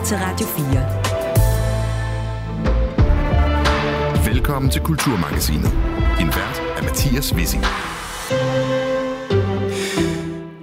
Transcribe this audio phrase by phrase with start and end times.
[0.00, 0.46] lytter til Radio
[4.24, 4.32] 4.
[4.32, 5.72] Velkommen til Kulturmagasinet.
[6.20, 7.64] En vært af Mathias Wissing.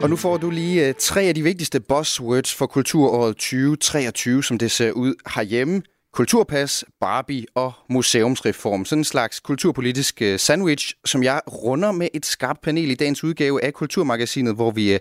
[0.02, 4.57] Og nu får du lige uh, tre af de vigtigste buzzwords for kulturåret 2023, som
[4.57, 5.81] det ser ud herhjemme.
[6.13, 8.85] Kulturpas, Barbie og museumsreform.
[8.85, 13.23] Sådan en slags kulturpolitisk uh, sandwich, som jeg runder med et skarpt panel i dagens
[13.23, 14.99] udgave af Kulturmagasinet, hvor vi uh,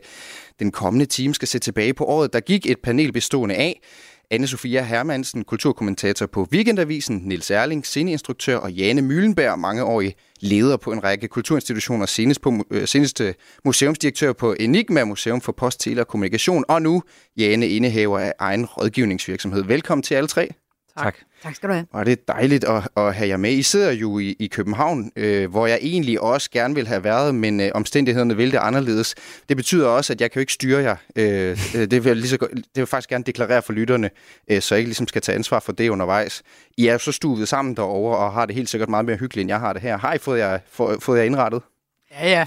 [0.59, 2.33] den kommende time skal se tilbage på året.
[2.33, 3.81] Der gik et panel bestående af
[4.31, 10.93] anne Sofia Hermansen, kulturkommentator på Weekendavisen, Nils Erling, sceneinstruktør og Jane Møllenberg, mangeårig leder på
[10.93, 16.01] en række kulturinstitutioner, senest, på, øh, senest øh, museumsdirektør på Enigma Museum for Post, Tele
[16.01, 17.03] og Kommunikation, og nu
[17.37, 19.65] Jane, indehaver af egen rådgivningsvirksomhed.
[19.65, 20.49] Velkommen til alle tre.
[20.97, 21.05] Tak.
[21.05, 21.17] Tak
[21.55, 21.87] skal du have.
[21.91, 23.53] Og det er dejligt at, at have jer med.
[23.53, 27.35] I sidder jo i, i København, øh, hvor jeg egentlig også gerne vil have været,
[27.35, 29.15] men øh, omstændighederne vil det anderledes.
[29.49, 30.97] Det betyder også, at jeg kan jo ikke styre jer.
[31.17, 34.11] Øh, øh det, vil jeg lige så, det vil jeg faktisk gerne deklarere for lytterne,
[34.51, 36.43] øh, så jeg ikke ligesom skal tage ansvar for det undervejs.
[36.77, 39.43] I er jo så stuvet sammen derovre og har det helt sikkert meget mere hyggeligt,
[39.43, 39.99] end jeg har det her.
[39.99, 41.63] Har I fået jer, få, fået jer indrettet?
[42.11, 42.47] Ja, ja.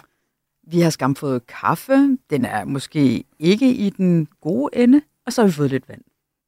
[0.72, 2.18] Vi har skam fået kaffe.
[2.30, 5.02] Den er måske ikke i den gode ende.
[5.26, 6.02] Og så har vi fået lidt vand.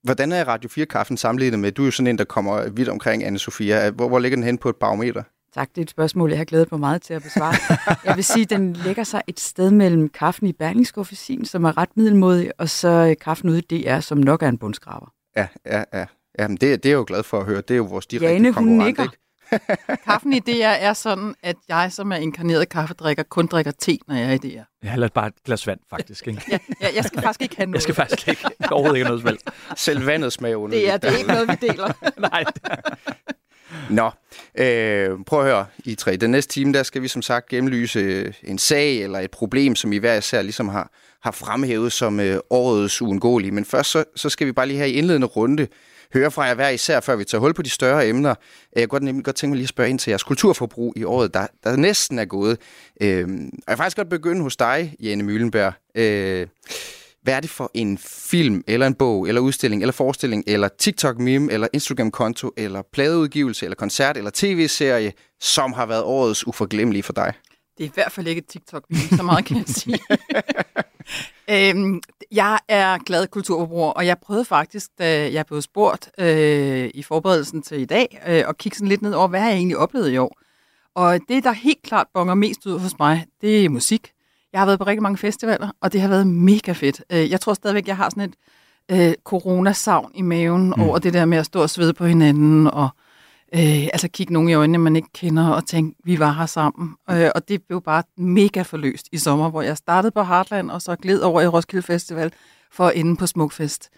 [0.03, 1.71] Hvordan er Radio 4-kaffen sammenlignet med?
[1.71, 3.89] Du er jo sådan en, der kommer vidt omkring, anne Sofia.
[3.89, 5.23] Hvor, hvor ligger den hen på et barometer?
[5.53, 7.53] Tak, det er et spørgsmål, jeg har glædet mig meget til at besvare.
[8.05, 11.77] jeg vil sige, at den lægger sig et sted mellem kaffen i Berlingske som er
[11.77, 15.13] ret middelmodig, og så øh, kaffen ude i DR, som nok er en bundskraber.
[15.37, 16.05] Ja, ja, ja.
[16.39, 17.61] Jamen, det, det er jeg jo glad for at høre.
[17.61, 19.03] Det er jo vores direkte Jane, konkurrent, nikker.
[19.03, 19.17] ikke?
[20.05, 24.15] Kaffen i DR er sådan, at jeg, som er inkarneret kaffedrikker, kun drikker te, når
[24.15, 24.61] jeg er i DR.
[24.83, 26.27] Jeg har bare et glas vand, faktisk.
[26.27, 26.41] Ikke?
[26.51, 27.75] ja, ja, jeg skal faktisk ikke have noget.
[27.75, 28.41] Jeg skal faktisk ikke.
[28.71, 29.43] Overhovedet ikke noget valgt.
[29.75, 30.77] Selv vandet smager under.
[30.77, 31.93] Det er, det er ikke noget, vi deler.
[32.29, 32.43] Nej.
[33.89, 34.11] Nå,
[34.55, 36.15] øh, prøv at høre, I tre.
[36.15, 39.93] Den næste time, der skal vi som sagt gennemlyse en sag eller et problem, som
[39.93, 40.91] I hver især ligesom har,
[41.23, 43.51] har fremhævet som øh, årets uundgåelige.
[43.51, 45.67] Men først så, så skal vi bare lige have i indledende runde
[46.13, 48.35] høre fra jer hver især, før vi tager hul på de større emner.
[48.75, 51.03] Øh, jeg kunne nemlig godt tænke mig lige at spørge ind til jeres kulturforbrug i
[51.03, 52.57] året, der, der næsten er gået.
[53.01, 55.73] Øh, og jeg vil faktisk godt begynde hos dig, Jane Møllenberg.
[55.95, 56.47] Øh,
[57.23, 61.51] hvad er det for en film, eller en bog, eller udstilling, eller forestilling, eller TikTok-meme,
[61.51, 67.33] eller Instagram-konto, eller pladeudgivelse, eller koncert, eller tv-serie, som har været årets uforglemmelige for dig?
[67.77, 69.99] Det er i hvert fald ikke et TikTok-meme, så meget kan jeg sige.
[71.69, 72.01] øhm,
[72.31, 77.61] jeg er glad kulturforbruger, og jeg prøvede faktisk, da jeg blev spurgt øh, i forberedelsen
[77.61, 80.17] til i dag, øh, at kigge sådan lidt ned over, hvad jeg egentlig oplevet i
[80.17, 80.37] år.
[80.95, 84.11] Og det, der helt klart bonger mest ud hos mig, det er musik.
[84.53, 87.03] Jeg har været på rigtig mange festivaler, og det har været mega fedt.
[87.11, 88.35] Øh, jeg tror stadigvæk, jeg har sådan et
[88.91, 90.81] øh, coronasavn i maven mm.
[90.81, 92.89] over det der med at stå og svede på hinanden, og
[93.55, 96.95] øh, altså kigge nogen i øjnene, man ikke kender, og tænke, vi var her sammen.
[97.09, 100.81] Øh, og det blev bare mega forløst i sommer, hvor jeg startede på Heartland, og
[100.81, 102.33] så gled over i Roskilde Festival
[102.71, 103.89] for at ende på Smukfest.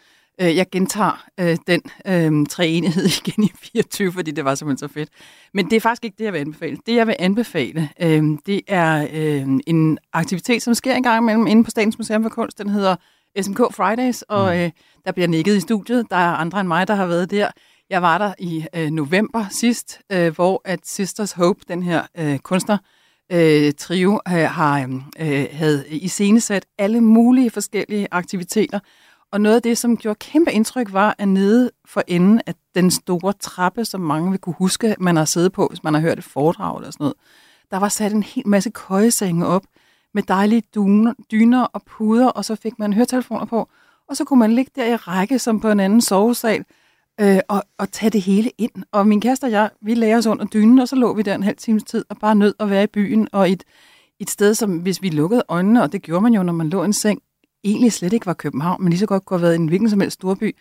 [0.41, 4.94] Øh, jeg gentager øh, den øh, treenighed igen i 24, fordi det var simpelthen så
[4.94, 5.09] fedt.
[5.53, 6.78] Men det er faktisk ikke det, jeg vil anbefale.
[6.85, 11.47] Det, jeg vil anbefale, øh, det er øh, en aktivitet, som sker en gang imellem
[11.47, 12.58] inde på Statens Museum for Kunst.
[12.58, 12.96] Den hedder
[13.41, 14.59] SMK Fridays, og mm.
[14.59, 14.72] øh,
[15.06, 16.06] der bliver nikket i studiet.
[16.09, 17.47] Der er andre end mig, der har været der.
[17.94, 22.40] Jeg var der i øh, november sidst, øh, hvor at Sisters Hope, den her øh,
[22.40, 22.78] kunstner,
[23.31, 28.80] øh, trio, øh, har øh, havde iscenesat alle mulige forskellige aktiviteter.
[29.32, 32.92] Og noget af det, som gjorde kæmpe indtryk, var, at nede for enden af den
[32.92, 36.18] store trappe, som mange vil kunne huske, man har siddet på, hvis man har hørt
[36.18, 37.16] et foredrag eller sådan noget,
[37.72, 39.64] der var sat en hel masse køjesenge op
[40.14, 43.70] med dejlige dyner, dyner og puder, og så fik man høretelefoner på,
[44.09, 46.66] og så kunne man ligge der i række som på en anden sovesal,
[47.22, 48.72] øh, og, og tage det hele ind.
[48.91, 51.35] Og min kæreste og jeg, vi lagde os under dynen, og så lå vi der
[51.35, 53.63] en halv times tid og bare nød at være i byen, og et,
[54.19, 56.81] et sted, som hvis vi lukkede øjnene, og det gjorde man jo, når man lå
[56.81, 57.22] i en seng,
[57.63, 60.00] egentlig slet ikke var København, men lige så godt kunne have været en hvilken som
[60.00, 60.56] helst storby.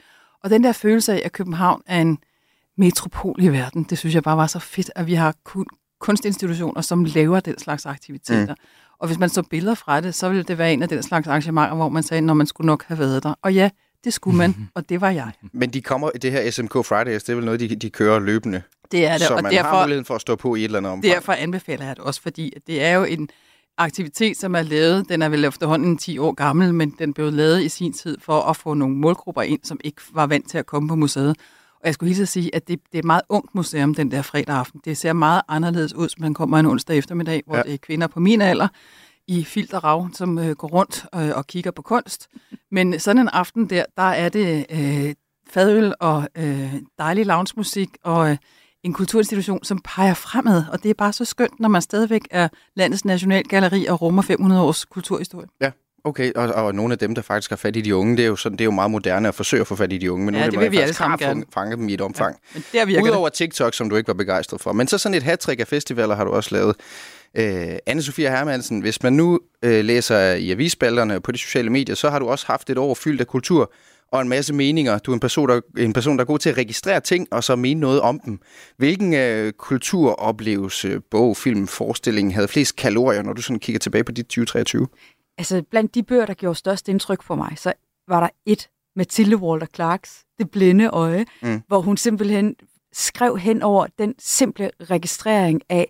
[0.44, 2.18] Og den der følelse af, at København er en
[2.76, 5.66] metropol i verden, det synes jeg bare var så fedt, at vi har kun,
[6.00, 8.54] kunstinstitutioner, som laver den slags aktiviteter.
[8.54, 8.66] Mm.
[8.98, 11.28] Og hvis man så billeder fra det, så ville det være en af den slags
[11.28, 13.34] arrangementer, hvor man sagde, når man skulle nok have været der.
[13.42, 13.70] Og ja,
[14.04, 15.32] det skulle man, og det var jeg.
[15.52, 18.62] Men de kommer, det her SMK Fridays, det er vel noget, de, de kører løbende?
[18.92, 19.26] Det er det.
[19.26, 21.14] Så og man derfor, har muligheden for at stå på i et eller andet omfang.
[21.14, 23.28] Derfor anbefaler jeg det også, fordi det er jo en
[23.78, 27.62] aktivitet, som er lavet, den er vel efterhånden 10 år gammel, men den blev lavet
[27.62, 30.66] i sin tid for at få nogle målgrupper ind, som ikke var vant til at
[30.66, 31.36] komme på museet.
[31.80, 34.10] Og jeg skulle lige så sige, at det, det er et meget ungt museum den
[34.10, 34.80] der fredag aften.
[34.84, 37.62] Det ser meget anderledes ud, som man kommer en onsdag eftermiddag, hvor ja.
[37.62, 38.68] det er kvinder på min alder,
[39.28, 42.28] i filterrav, som øh, går rundt øh, og kigger på kunst.
[42.70, 45.14] Men sådan en aften der, der er det øh,
[45.50, 48.36] fadøl og øh, dejlig loungemusik og øh,
[48.82, 50.64] en kulturinstitution, som peger fremad.
[50.72, 54.62] Og det er bare så skønt, når man stadigvæk er landets nationalgalleri og rummer 500
[54.62, 55.46] års kulturhistorie.
[55.60, 55.70] Ja,
[56.04, 58.26] Okay, og, og nogle af dem, der faktisk har fat i de unge, det er
[58.28, 60.24] jo, sådan, det er jo meget moderne at forsøge at få fat i de unge,
[60.26, 61.44] men Ja, nogle af det dem vi faktisk har gerne.
[61.54, 62.36] fanget- dem i et omfang.
[62.54, 64.72] Men der Udover TikTok, som du ikke var begejstret for.
[64.72, 66.76] Men så sådan et hat af festivaler har du også lavet.
[67.34, 72.10] Øh, Anne-Sophia Hermansen, hvis man nu øh, læser i avisspalterne på de sociale medier, så
[72.10, 73.72] har du også haft et år fyldt af kultur
[74.12, 74.98] og en masse meninger.
[74.98, 77.44] Du er en person, der, en person, der er god til at registrere ting og
[77.44, 78.40] så mene noget om dem.
[78.76, 84.12] Hvilken øh, kulturoplevelse, bog, film, forestilling havde flest kalorier, når du sådan kigger tilbage på
[84.12, 84.86] dit 2023?
[85.38, 87.72] Altså, blandt de bøger, der gjorde størst indtryk på mig, så
[88.08, 91.62] var der et, Mathilde Walter Clarks, Det blinde øje, mm.
[91.68, 92.56] hvor hun simpelthen
[92.92, 95.88] skrev hen over den simple registrering af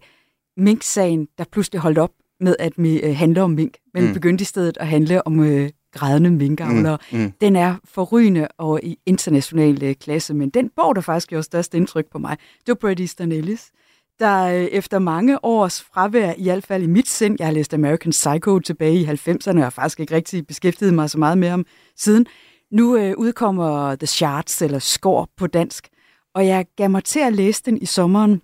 [0.57, 2.11] mink-sagen, der pludselig holdt op
[2.41, 4.13] med at øh, handle om mink, men Mm.
[4.15, 6.99] begyndte i stedet at handle om øh, grædende minkavlere.
[7.13, 7.33] Mm, mm.
[7.41, 11.75] Den er forrygende og i international øh, klasse, men den bog, der faktisk gjorde størst
[11.75, 13.71] indtryk på mig, det var Bret Easton Ellis,
[14.19, 17.75] der øh, efter mange års fravær, i hvert fald i mit sind, jeg har læst
[17.75, 21.49] American Psycho tilbage i 90'erne, og har faktisk ikke rigtig beskæftiget mig så meget med
[21.49, 21.67] ham
[21.97, 22.27] siden.
[22.73, 25.89] Nu øh, udkommer The Shards, eller Skår på dansk,
[26.35, 28.43] og jeg gav mig til at læse den i sommeren.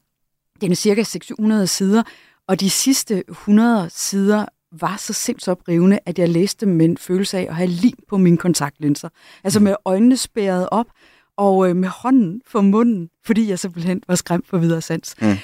[0.61, 2.03] Den er cirka 600 sider,
[2.49, 7.39] og de sidste 100 sider var så sindsoprivende, at jeg læste dem med en følelse
[7.39, 9.09] af at have lim på mine kontaktlinser.
[9.45, 10.87] Altså med øjnene spærret op,
[11.37, 15.15] og øh, med hånden for munden, fordi jeg simpelthen var skræmt for videre sans.
[15.21, 15.35] Mm.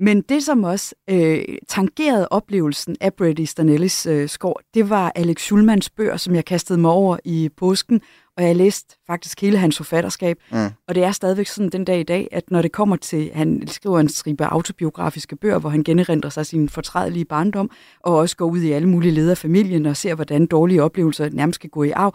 [0.00, 5.12] Men det, som også øh, tangerede oplevelsen af Bret Easton Ellis øh, skår, det var
[5.14, 8.00] Alex Schulmans bøger, som jeg kastede mig over i påsken,
[8.36, 10.38] og jeg læste faktisk hele hans forfatterskab.
[10.52, 10.68] Mm.
[10.88, 13.62] Og det er stadigvæk sådan den dag i dag, at når det kommer til, han
[13.66, 17.70] skriver en stribe autobiografiske bøger, hvor han generindrer sig sin fortrædelige barndom,
[18.00, 21.28] og også går ud i alle mulige leder af familien og ser, hvordan dårlige oplevelser
[21.32, 22.14] nærmest skal gå i arv.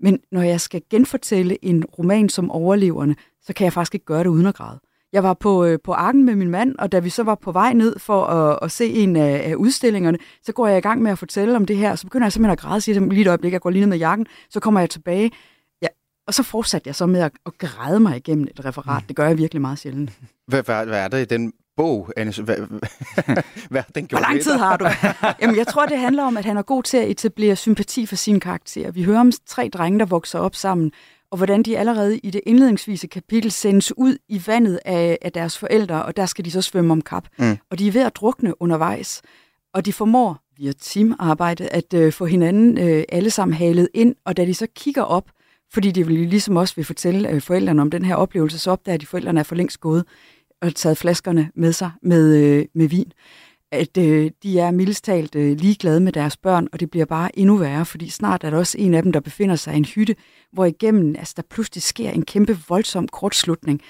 [0.00, 4.24] Men når jeg skal genfortælle en roman som overleverne, så kan jeg faktisk ikke gøre
[4.24, 4.78] det uden at græde.
[5.12, 7.52] Jeg var på, øh, på Arken med min mand, og da vi så var på
[7.52, 11.02] vej ned for at, at se en af, af udstillingerne, så går jeg i gang
[11.02, 13.02] med at fortælle om det her, og så begynder jeg simpelthen at græde, siger til
[13.02, 15.30] dem, lige et øjeblik, jeg går lige ned med jakken, så kommer jeg tilbage,
[16.28, 19.04] og så fortsatte jeg så med at, at græde mig igennem et referat.
[19.08, 20.10] Det gør jeg virkelig meget sjældent.
[20.46, 22.32] Hvad, hvad, hvad er der i den bog, Anne?
[22.42, 22.56] Hvad,
[23.70, 24.86] hvad den gjort Hvor lang tid har du?
[25.42, 28.16] Jamen, jeg tror, det handler om, at han er god til at etablere sympati for
[28.16, 28.90] sine karakterer.
[28.90, 30.92] Vi hører om tre drenge, der vokser op sammen,
[31.30, 35.58] og hvordan de allerede i det indledningsvise kapitel sendes ud i vandet af, af deres
[35.58, 37.28] forældre, og der skal de så svømme om kap.
[37.38, 37.58] Mm.
[37.70, 39.22] Og de er ved at drukne undervejs,
[39.74, 44.36] og de formår via teamarbejde at øh, få hinanden øh, alle sammen halet ind, og
[44.36, 45.30] da de så kigger op,
[45.72, 48.98] fordi de vil ligesom også vil fortælle øh, forældrene om den her oplevelse, så opdager
[48.98, 50.04] de, at forældrene er for længst gået
[50.62, 53.12] og taget flaskerne med sig med, øh, med vin
[53.72, 57.38] at øh, de er mildest talt øh, ligeglade med deres børn, og det bliver bare
[57.38, 59.84] endnu værre, fordi snart er der også en af dem, der befinder sig i en
[59.84, 60.16] hytte,
[60.52, 63.80] hvor igennem altså, der pludselig sker en kæmpe voldsom kortslutning.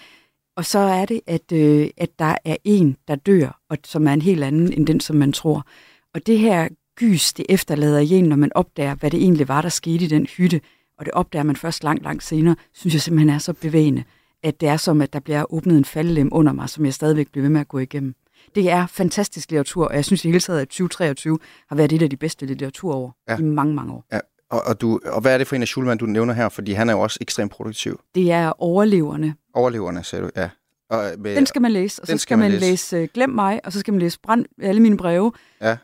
[0.56, 4.12] Og så er det, at, øh, at der er en, der dør, og som er
[4.12, 5.66] en helt anden end den, som man tror.
[6.14, 9.62] Og det her gys, det efterlader i en, når man opdager, hvad det egentlig var,
[9.62, 10.60] der skete i den hytte,
[10.98, 14.04] og det opdager man først langt, langt senere, synes jeg simpelthen er så bevægende,
[14.42, 17.28] at det er som, at der bliver åbnet en faldelem under mig, som jeg stadigvæk
[17.32, 18.14] bliver ved med at gå igennem.
[18.54, 22.02] Det er fantastisk litteratur, og jeg synes i hele taget, at 2023 har været et
[22.02, 23.32] af de bedste litteraturår Ja.
[23.32, 23.38] ja.
[23.38, 24.04] i mange, mange år.
[24.50, 26.48] Og, og, du, og hvad er det for en af Schulman, du nævner her?
[26.48, 28.00] Fordi han er jo også ekstremt produktiv.
[28.14, 29.34] Det er overleverne.
[29.54, 30.50] Overleverne, sagde du, ja.
[30.90, 32.60] Og, med, Den skal man læse, og så skal, skal man læse.
[32.66, 35.32] læse uh, Glem mig, og så skal man læse Brænd alle mine breve.
[35.60, 35.76] Ja.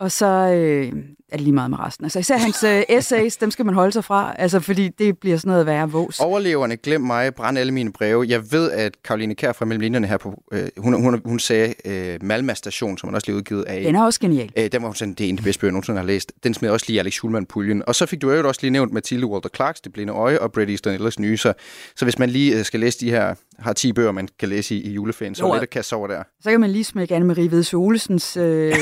[0.00, 0.92] Og så øh,
[1.34, 2.04] er det lige meget med resten.
[2.04, 5.36] Altså især hans øh, essays, dem skal man holde sig fra, altså fordi det bliver
[5.36, 6.20] sådan noget værre vås.
[6.20, 8.24] Overleverne, glem mig, brænd alle mine breve.
[8.28, 11.74] Jeg ved, at Karoline Kær fra Mellem Linjerne her på, øh, hun, hun, hun sagde
[11.84, 13.82] øh, Malma Station, som hun også lige udgivet af.
[13.82, 14.52] Den er også genial.
[14.58, 16.06] Øh, den var hun sådan, det er en af de bedste bøger, jeg nogensinde har
[16.06, 16.32] læst.
[16.44, 17.82] Den smed også lige Alex Schulman-puljen.
[17.86, 20.52] Og så fik du jo også lige nævnt Mathilde Walter Clarks Det blinde øje og
[20.52, 21.36] Bret Easton Ellers nye.
[21.36, 21.52] Så,
[21.96, 24.74] så hvis man lige øh, skal læse de her, har 10 bøger, man kan læse
[24.74, 26.22] i, i juleferien, så er det lidt at kaste over der.
[26.42, 28.72] Så kan man lige smække Anne-Marie Vedse Olesens øh,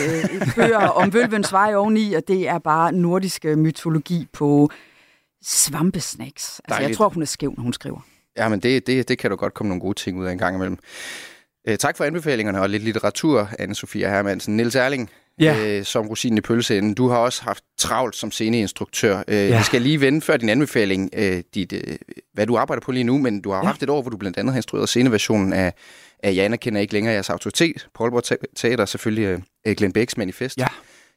[0.56, 4.70] bøger om Vølvens vej oveni, og det er bare nordisk øh, mytologi på
[5.42, 6.32] svampesnacks.
[6.34, 6.88] Altså, Dejligt.
[6.88, 8.00] jeg tror, hun er skæv, når hun skriver.
[8.36, 10.38] Ja, men det, det, det kan du godt komme nogle gode ting ud af en
[10.38, 10.78] gang imellem.
[11.68, 14.56] Øh, tak for anbefalingerne og lidt litteratur, Anne-Sophia Hermansen.
[14.56, 15.66] Niels Erling, Ja.
[15.78, 16.94] øh, som rosinen i pølseenden.
[16.94, 19.18] Du har også haft travlt som sceneinstruktør.
[19.28, 19.40] Øh, Ja.
[19.48, 21.96] Jeg skal lige vende før din anbefaling, øh, dit, øh,
[22.32, 23.64] hvad du arbejder på lige nu, men du har Ja.
[23.64, 25.72] haft et år, hvor du blandt andet har instrueret sceneversionen af,
[26.22, 30.58] af Jeg anerkender ikke længere jeres autoritet, Poulborg Te- Teater, selvfølgelig øh, Glenn Becks manifest.
[30.58, 30.66] Ja.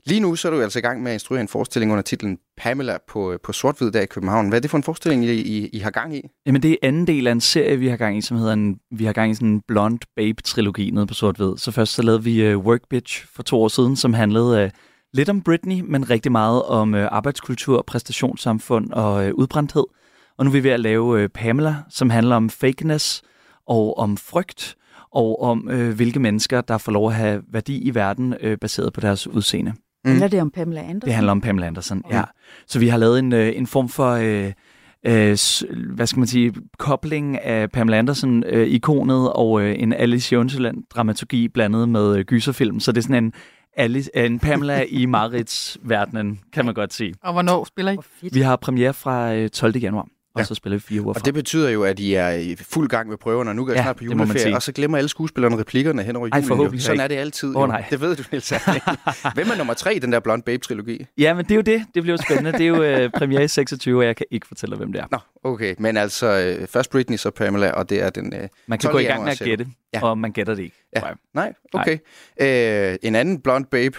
[0.07, 2.37] Lige nu så er du altså i gang med at instruere en forestilling under titlen
[2.57, 4.49] Pamela på, øh, på sort der i København.
[4.49, 6.21] Hvad er det for en forestilling, I, I, I har gang i?
[6.45, 8.79] Jamen, det er anden del af en serie, vi har gang i, som hedder en,
[8.91, 11.57] vi har gang i sådan en blond Babe-trilogi nede på Sort Hvid.
[11.57, 14.69] Så først så lavede vi uh, Work Bitch for to år siden, som handlede uh,
[15.13, 19.83] lidt om Britney, men rigtig meget om uh, arbejdskultur, præstationssamfund og uh, udbrændthed.
[20.37, 23.21] Og nu er vi ved at lave uh, Pamela, som handler om fakeness
[23.67, 24.75] og om frygt,
[25.11, 28.93] og om øh, hvilke mennesker, der får lov at have værdi i verden, øh, baseret
[28.93, 29.73] på deres udseende.
[30.05, 30.11] Mm.
[30.11, 31.01] Handler det om Pamela Andersen?
[31.01, 32.17] Det handler om Pamela Andersen, ja.
[32.17, 32.23] ja.
[32.67, 34.11] Så vi har lavet en, øh, en form for...
[34.11, 34.51] Øh,
[35.05, 35.37] øh,
[35.95, 41.89] hvad skal man sige, kobling af Pamela Andersen-ikonet øh, og øh, en Alice Jonsland-dramaturgi blandet
[41.89, 42.79] med øh, gyserfilm.
[42.79, 43.33] Så det er sådan en,
[43.77, 47.13] Alice, en Pamela i Marits verdenen, kan man godt sige.
[47.23, 48.29] Og hvornår spiller I?
[48.33, 49.75] Vi har premiere fra 12.
[49.75, 50.45] Øh, januar og ja.
[50.45, 53.09] så spiller vi fire uger Og det betyder jo, at I er i fuld gang
[53.09, 55.57] med prøverne, og nu går jeg ja, snart på juleferie, og så glemmer alle skuespillerne
[55.57, 56.27] replikkerne hen over
[56.57, 56.79] julen.
[56.79, 57.55] Sådan er det altid.
[57.55, 57.85] Oh, nej.
[57.89, 58.49] Det ved du, Niels
[59.35, 61.05] Hvem er nummer tre i den der Blonde Babe-trilogi?
[61.17, 61.85] Ja, men det er jo det.
[61.95, 62.51] Det bliver jo spændende.
[62.51, 65.05] Det er jo uh, premiere i 26, og jeg kan ikke fortælle, hvem det er.
[65.11, 65.75] Nå, okay.
[65.79, 68.97] Men altså, uh, først Britney, så Pamela, og det er den uh, Man kan gå
[68.97, 70.03] i gang med at gætte, ja.
[70.03, 70.75] og man gætter det ikke.
[70.95, 71.01] Ja.
[71.33, 71.97] Nej, okay.
[72.39, 72.91] Nej.
[72.91, 73.97] Uh, en anden Blonde Babe...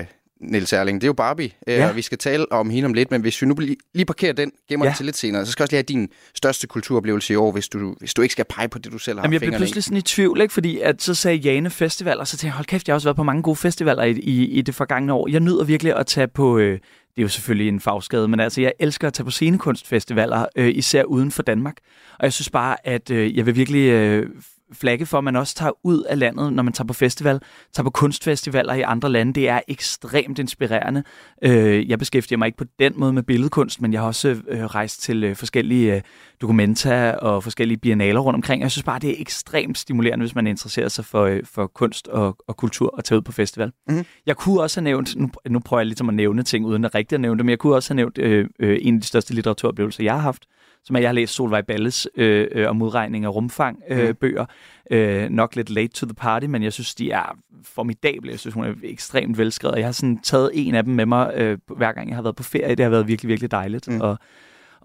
[0.00, 0.06] Uh,
[0.40, 1.88] Niels Erling, det er jo Barbie, øh, ja.
[1.88, 3.54] og vi skal tale om hende om lidt, men hvis vi nu
[3.94, 4.90] lige parkerer den, gemmer ja.
[4.90, 7.52] den til lidt senere, så skal jeg også lige have din største kulturoplevelse i år,
[7.52, 9.52] hvis du, hvis du ikke skal pege på det, du selv har Jamen, jeg blev
[9.52, 10.54] pludselig sådan i tvivl, ikke?
[10.54, 13.08] fordi at så sagde Jane Festival, og så tænkte jeg, hold kæft, jeg har også
[13.08, 15.28] været på mange gode festivaler i, i, i det forgangne år.
[15.28, 16.80] Jeg nyder virkelig at tage på, øh, det
[17.16, 21.02] er jo selvfølgelig en fagskade, men altså jeg elsker at tage på scenekunstfestivaler, øh, især
[21.02, 21.76] uden for Danmark.
[22.18, 24.28] Og jeg synes bare, at øh, jeg vil virkelig øh,
[24.72, 27.40] flagge for, at man også tager ud af landet, når man tager på festival,
[27.72, 29.32] tager på kunstfestivaler i andre lande.
[29.32, 31.02] Det er ekstremt inspirerende.
[31.42, 34.64] Øh, jeg beskæftiger mig ikke på den måde med billedkunst, men jeg har også øh,
[34.64, 36.02] rejst til øh, forskellige
[36.40, 38.62] dokumenter og forskellige biennaler rundt omkring.
[38.62, 42.36] Jeg synes bare, det er ekstremt stimulerende, hvis man interesserer sig for, for kunst og,
[42.48, 43.72] og kultur at tage ud på festival.
[43.88, 44.04] Mm-hmm.
[44.26, 46.94] Jeg kunne også have nævnt, nu, nu prøver jeg ligesom at nævne ting, uden at
[46.94, 49.06] rigtig at nævne det, men jeg kunne også have nævnt øh, øh, en af de
[49.06, 50.46] største litteraturoplevelser, jeg har haft,
[50.86, 54.14] som er, jeg har læst Solvej Balles øh, øh, om udregning af rumfang øh, mm.
[54.14, 54.46] bøger.
[54.90, 58.30] Øh, nok lidt late to the party, men jeg synes, de er formidable.
[58.30, 59.76] Jeg synes, hun er ekstremt velskrevet.
[59.76, 62.36] Jeg har sådan taget en af dem med mig, øh, hver gang jeg har været
[62.36, 62.74] på ferie.
[62.74, 63.88] Det har været virkelig, virkelig dejligt.
[63.88, 64.00] Mm.
[64.00, 64.18] Og,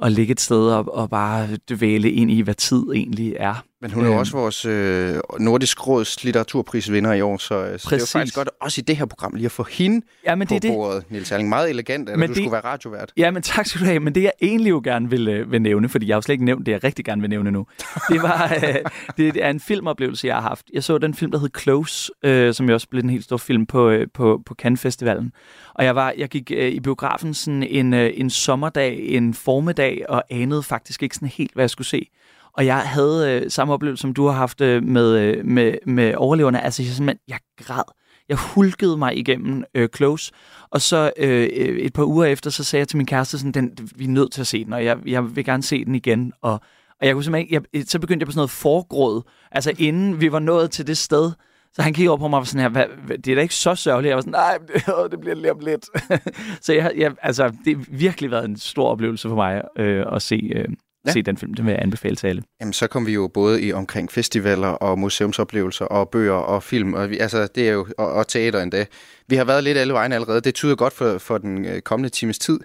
[0.01, 3.63] at ligge et sted og, og bare dvæle ind i, hvad tid egentlig er.
[3.81, 4.19] Men hun er jo øhm.
[4.19, 8.35] også vores øh, Nordisk Råds litteraturprisvinder i år, så, øh, så det er jo faktisk
[8.35, 11.03] godt også i det her program lige at få hende ja, men det på bordet,
[11.03, 11.11] det.
[11.11, 11.49] Niels Erling.
[11.49, 13.13] Meget elegant, at men du det, skulle være radiovært.
[13.17, 13.99] Ja, men tak skal du have.
[13.99, 16.33] Men det jeg egentlig jo gerne vil, øh, vil nævne, fordi jeg har jo slet
[16.33, 17.67] ikke nævnt det, jeg rigtig gerne vil nævne nu,
[18.09, 18.75] det var øh,
[19.17, 20.65] det er en filmoplevelse, jeg har haft.
[20.73, 23.37] Jeg så den film, der hed Close, øh, som jo også blev en helt stor
[23.37, 25.31] film på, øh, på, på Cannes Festivalen.
[25.73, 30.05] Og jeg, var, jeg gik øh, i biografen sådan en, øh, en sommerdag, en formiddag,
[30.09, 32.09] og anede faktisk ikke sådan helt, hvad jeg skulle se.
[32.53, 36.15] Og jeg havde øh, samme oplevelse, som du har haft øh, med, øh, med, med
[36.15, 36.63] overleverne.
[36.63, 37.83] Altså, jeg, simpelthen, jeg græd.
[38.29, 40.31] Jeg hulkede mig igennem øh, Close,
[40.69, 43.51] og så øh, øh, et par uger efter, så sagde jeg til min kæreste, sådan,
[43.51, 45.95] den, vi er nødt til at se den, og jeg, jeg vil gerne se den
[45.95, 46.33] igen.
[46.41, 46.53] Og,
[47.01, 50.31] og jeg kunne simpelthen jeg, så begyndte jeg på sådan noget forgråd, altså inden vi
[50.31, 51.31] var nået til det sted,
[51.73, 53.41] så han kiggede op på mig og var sådan her, hvad, hvad, det er da
[53.41, 54.09] ikke så sørgeligt.
[54.09, 55.85] Jeg var sådan, nej, det, det bliver lige om lidt.
[56.65, 60.21] så jeg, jeg, altså, det har virkelig været en stor oplevelse for mig øh, at
[60.21, 60.65] se, øh,
[61.05, 61.11] ja.
[61.11, 61.53] se den film.
[61.53, 62.43] Det vil jeg anbefale til alle.
[62.61, 66.93] Jamen, så kom vi jo både i omkring festivaler og museumsoplevelser og bøger og film,
[66.93, 68.85] og vi, altså, det er jo, og, og teater endda.
[69.27, 70.41] Vi har været lidt alle vejen allerede.
[70.41, 72.59] Det tyder godt for, for den øh, kommende times tid.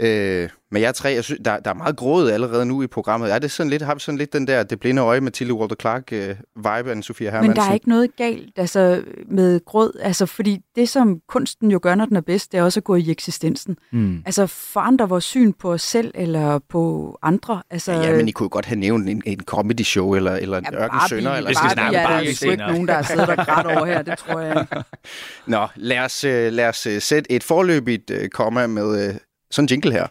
[0.00, 2.86] Øh, men jeg er tre, jeg synes, der, der er meget grådet allerede nu i
[2.86, 3.32] programmet.
[3.32, 5.50] Er det sådan lidt, har vi sådan lidt den der det blinde øje med Tilly
[5.50, 7.48] Walter Clark øh, vibe af Sofia Hermansen?
[7.48, 11.78] Men der er ikke noget galt altså, med gråd, altså, fordi det, som kunsten jo
[11.82, 13.76] gør, når den er bedst, det er også at gå i eksistensen.
[13.92, 14.22] Mm.
[14.26, 17.62] Altså forandre vores syn på os selv eller på andre.
[17.70, 20.58] Altså, ja, ja, men I kunne godt have nævnt en, en comedy show eller, eller
[20.58, 21.32] en ja, Ørken Sønder.
[21.32, 23.86] Eller bare, skal ja, der er jo ikke nogen, der har siddet og grædt over
[23.86, 24.66] her, det tror jeg
[25.46, 29.14] Nå, lad os, øh, lad os øh, sætte et forløbigt komma med
[29.50, 30.06] sådan en jingle her.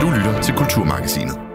[0.00, 1.46] Du lytter til Kulturmagasinet.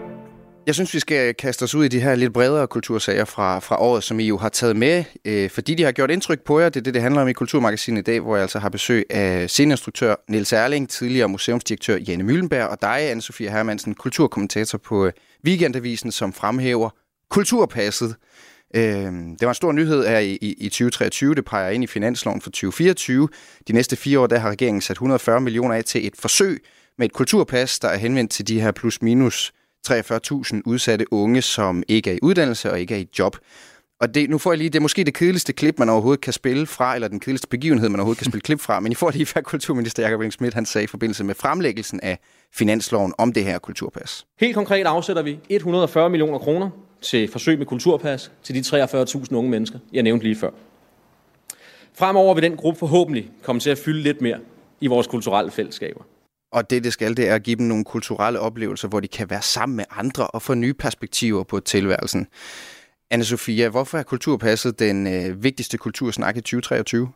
[0.66, 3.80] Jeg synes, vi skal kaste os ud i de her lidt bredere kultursager fra, fra
[3.80, 6.68] året, som I jo har taget med, øh, fordi de har gjort indtryk på jer.
[6.68, 9.04] Det er det, det handler om i Kulturmagasinet i dag, hvor jeg altså har besøg
[9.10, 15.12] af sceneinstruktør Niels Erling, tidligere museumsdirektør Janne Møllenberg og dig, Anne-Sophie Hermansen, kulturkommentator på øh,
[15.44, 16.90] Weekendavisen, som fremhæver
[17.30, 18.16] Kulturpasset.
[18.74, 21.34] Øh, det var en stor nyhed her i, i, i 2023.
[21.34, 23.28] Det peger ind i finansloven for 2024.
[23.68, 26.64] De næste fire år, der har regeringen sat 140 millioner af til et forsøg
[26.98, 29.52] med et kulturpas, der er henvendt til de her plus minus
[29.88, 33.36] 43.000 udsatte unge, som ikke er i uddannelse og ikke er i job.
[34.00, 36.32] Og det, nu får jeg lige, det er måske det kedeligste klip, man overhovedet kan
[36.32, 39.10] spille fra, eller den kedeligste begivenhed, man overhovedet kan spille klip fra, men I får
[39.10, 42.18] lige, hvad kulturminister Jakob Schmidt han sagde i forbindelse med fremlæggelsen af
[42.54, 44.26] finansloven om det her kulturpas.
[44.40, 46.70] Helt konkret afsætter vi 140 millioner kroner
[47.02, 50.50] til forsøg med kulturpas til de 43.000 unge mennesker, jeg nævnte lige før.
[51.94, 54.38] Fremover vil den gruppe forhåbentlig komme til at fylde lidt mere
[54.80, 56.04] i vores kulturelle fællesskaber.
[56.52, 59.30] Og det, det skal, det er at give dem nogle kulturelle oplevelser, hvor de kan
[59.30, 62.26] være sammen med andre og få nye perspektiver på tilværelsen.
[63.14, 67.08] Anne-Sophia, hvorfor er kulturpasset den øh, vigtigste kultursnak i 2023?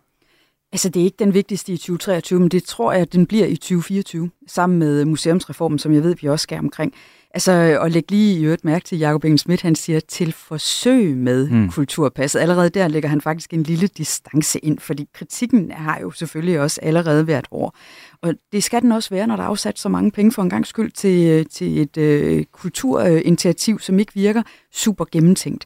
[0.72, 3.46] Altså, det er ikke den vigtigste i 2023, men det tror jeg, at den bliver
[3.46, 6.94] i 2024, sammen med museumsreformen, som jeg ved, vi også skal omkring.
[7.36, 11.16] Altså, og læg lige i øvrigt mærke til, Jacob Engel Schmidt, han siger, til forsøg
[11.16, 11.70] med mm.
[11.70, 12.40] kulturpasset.
[12.40, 16.80] Allerede der lægger han faktisk en lille distance ind, fordi kritikken har jo selvfølgelig også
[16.82, 17.76] allerede været år.
[18.22, 20.50] Og det skal den også være, når der er afsat så mange penge for en
[20.50, 25.64] gang skyld til, til et øh, kulturinitiativ, som ikke virker super gennemtænkt.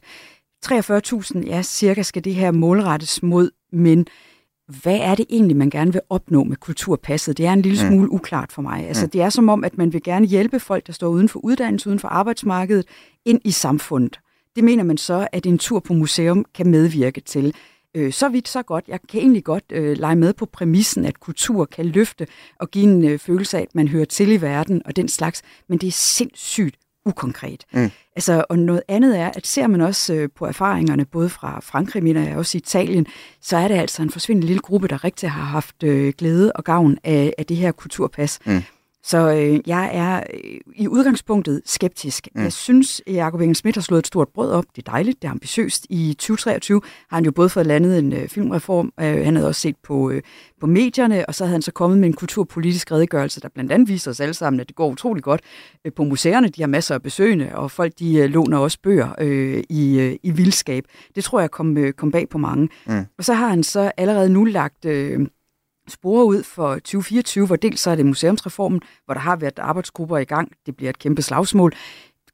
[0.65, 4.07] 43.000, ja, cirka skal det her målrettes mod, men
[4.81, 7.37] hvad er det egentlig, man gerne vil opnå med kulturpasset?
[7.37, 7.89] Det er en lille mm.
[7.89, 8.87] smule uklart for mig.
[8.87, 9.09] Altså, mm.
[9.09, 11.89] det er som om, at man vil gerne hjælpe folk, der står uden for uddannelse,
[11.89, 12.85] uden for arbejdsmarkedet,
[13.25, 14.19] ind i samfundet.
[14.55, 17.53] Det mener man så, at en tur på museum kan medvirke til.
[17.95, 18.85] Øh, så vidt, så godt.
[18.87, 22.27] Jeg kan egentlig godt øh, lege med på præmissen, at kultur kan løfte
[22.59, 25.41] og give en øh, følelse af, at man hører til i verden og den slags,
[25.69, 27.65] men det er sindssygt ukonkret.
[27.73, 27.91] Mm.
[28.15, 32.03] Altså, og noget andet er, at ser man også øh, på erfaringerne, både fra Frankrig,
[32.03, 33.07] mener jeg også Italien,
[33.41, 36.63] så er det altså en forsvindende lille gruppe, der rigtig har haft øh, glæde og
[36.63, 38.39] gavn af, af det her kulturpas.
[38.45, 38.63] Mm.
[39.03, 42.27] Så øh, jeg er øh, i udgangspunktet skeptisk.
[42.35, 42.43] Mm.
[42.43, 44.65] Jeg synes, at Jacob Engel Schmidt har slået et stort brød op.
[44.75, 45.85] Det er dejligt, det er ambitiøst.
[45.89, 49.61] I 2023 har han jo både fået landet en øh, filmreform, øh, han havde også
[49.61, 50.21] set på, øh,
[50.59, 53.89] på medierne, og så havde han så kommet med en kulturpolitisk redegørelse, der blandt andet
[53.89, 55.41] viser os alle sammen, at det går utrolig godt
[55.85, 56.49] øh, på museerne.
[56.49, 60.15] De har masser af besøgende, og folk de øh, låner også bøger øh, i, øh,
[60.23, 60.83] i vildskab.
[61.15, 62.69] Det tror jeg kom, øh, kom bag på mange.
[62.87, 63.05] Mm.
[63.17, 64.85] Og så har han så allerede nu lagt...
[64.85, 65.27] Øh,
[65.87, 70.17] spore ud for 2024, hvor dels så er det museumsreformen, hvor der har været arbejdsgrupper
[70.17, 70.51] i gang.
[70.65, 71.73] Det bliver et kæmpe slagsmål.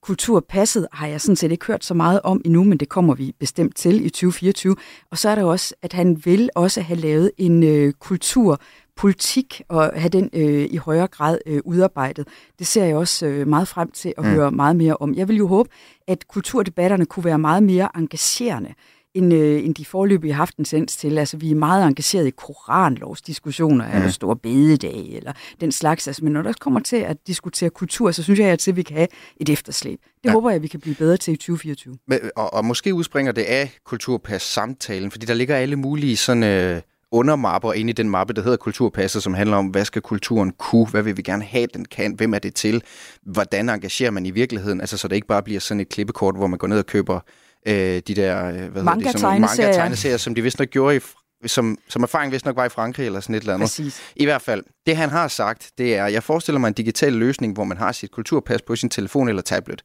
[0.01, 3.34] Kulturpasset har jeg sådan set ikke hørt så meget om endnu, men det kommer vi
[3.39, 4.75] bestemt til i 2024.
[5.12, 9.92] Og så er der også, at han vil også have lavet en øh, kulturpolitik og
[9.96, 12.27] have den øh, i højere grad øh, udarbejdet.
[12.60, 14.30] Det ser jeg også øh, meget frem til at mm.
[14.30, 15.13] høre meget mere om.
[15.16, 15.70] Jeg vil jo håbe,
[16.08, 18.74] at kulturdebatterne kunne være meget mere engagerende
[19.17, 21.17] end, øh, end de forløbige har haft en sens til.
[21.17, 23.95] Altså, vi er meget engageret i koranlovsdiskussioner, mm.
[23.95, 26.07] eller store bededag, eller den slags.
[26.07, 28.97] Altså, men når der kommer til at diskutere kultur, så synes jeg, at vi kan
[28.97, 29.07] have
[29.38, 30.00] et efterslæb.
[30.24, 30.33] Det ja.
[30.33, 31.97] håber jeg, vi kan blive bedre til i 2024.
[32.07, 36.43] Men, og, og måske udspringer det af kulturpas-samtalen, fordi der ligger alle mulige sådan...
[36.43, 36.81] Øh
[37.12, 40.88] undermapper ind i den mappe, der hedder Kulturpasset, som handler om, hvad skal kulturen kunne,
[40.88, 42.83] hvad vil vi gerne have, den kan, hvem er det til,
[43.21, 46.47] hvordan engagerer man i virkeligheden, altså så det ikke bare bliver sådan et klippekort, hvor
[46.47, 47.19] man går ned og køber
[47.67, 50.96] øh, de der øh, hvad manga, det, som, manga tegneserier, som de vist nok gjorde
[50.96, 51.00] i,
[51.46, 53.65] som, som erfaring vist nok var i Frankrig eller sådan et eller andet.
[53.65, 54.01] Præcis.
[54.15, 57.53] I hvert fald, det han har sagt, det er, jeg forestiller mig en digital løsning,
[57.53, 59.83] hvor man har sit kulturpas på sin telefon eller tablet.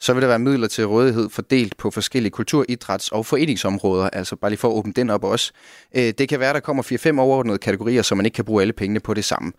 [0.00, 4.36] Så vil der være midler til rådighed fordelt på forskellige kultur-, idræts- og foreningsområder, altså
[4.36, 5.52] bare lige for at åbne den op også.
[5.96, 6.82] Øh, det kan være, der kommer
[7.16, 9.52] 4-5 overordnede kategorier, så man ikke kan bruge alle pengene på det samme.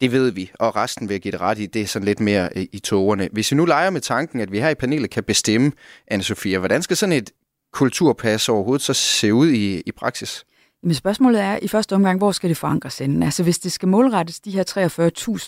[0.00, 2.20] Det ved vi, og resten vil jeg give det ret i, det er sådan lidt
[2.20, 3.28] mere øh, i tågerne.
[3.32, 5.72] Hvis vi nu leger med tanken, at vi her i panelet kan bestemme,
[6.06, 7.30] anne Sofia, hvordan skal sådan et
[7.72, 10.44] kulturpas overhovedet så se ud i, i praksis?
[10.82, 13.22] Men spørgsmålet er i første omgang, hvor skal det forankres inden?
[13.22, 14.64] Altså hvis det skal målrettes de her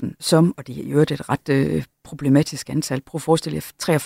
[0.06, 3.98] 43.000, som, og det er jo et ret øh, problematisk antal, prøv at forestille jer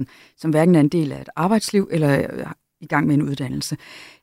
[0.00, 0.04] 43.000,
[0.36, 2.46] som hverken er en del af et arbejdsliv eller øh,
[2.80, 3.76] i gang med en uddannelse.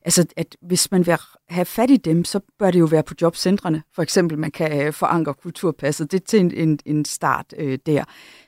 [0.04, 1.16] Altså, at hvis man vil
[1.48, 3.82] have fat i dem, så bør det jo være på jobcentrene.
[3.94, 6.12] For eksempel, man kan øh, forankre kulturpasset.
[6.12, 8.04] Det er til en, en, en start øh, der.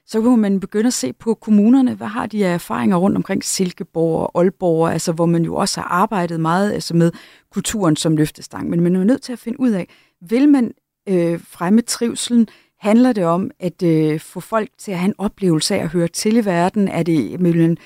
[0.06, 1.94] Så kan man begynde at se på kommunerne.
[1.94, 5.80] Hvad har de af erfaringer rundt omkring Silkeborg og Aalborg, altså, hvor man jo også
[5.80, 7.12] har arbejdet meget altså med
[7.52, 8.70] kulturen som løftestang.
[8.70, 9.88] Men man er jo nødt til at finde ud af,
[10.20, 10.72] vil man
[11.08, 12.48] øh, fremme trivselen?
[12.80, 16.08] Handler det om at øh, få folk til at have en oplevelse af at høre
[16.08, 16.88] til i verden?
[16.88, 17.76] Er det mellem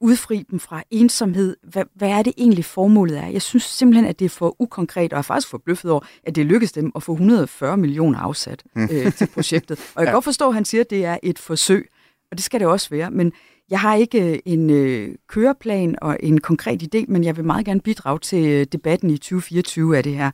[0.00, 1.56] udfri dem fra ensomhed.
[1.62, 3.26] Hvad, hvad er det egentlig formålet er?
[3.26, 6.36] Jeg synes simpelthen, at det er for ukonkret, og jeg er faktisk forbløffet over, at
[6.36, 8.88] det lykkedes dem at få 140 millioner afsat mm.
[8.92, 9.78] øh, til projektet.
[9.78, 10.12] Og jeg kan ja.
[10.12, 11.90] godt forstå, at han siger, at det er et forsøg,
[12.30, 13.32] og det skal det også være, men
[13.70, 17.66] jeg har ikke øh, en øh, køreplan og en konkret idé, men jeg vil meget
[17.66, 20.30] gerne bidrage til øh, debatten i 2024 af det her.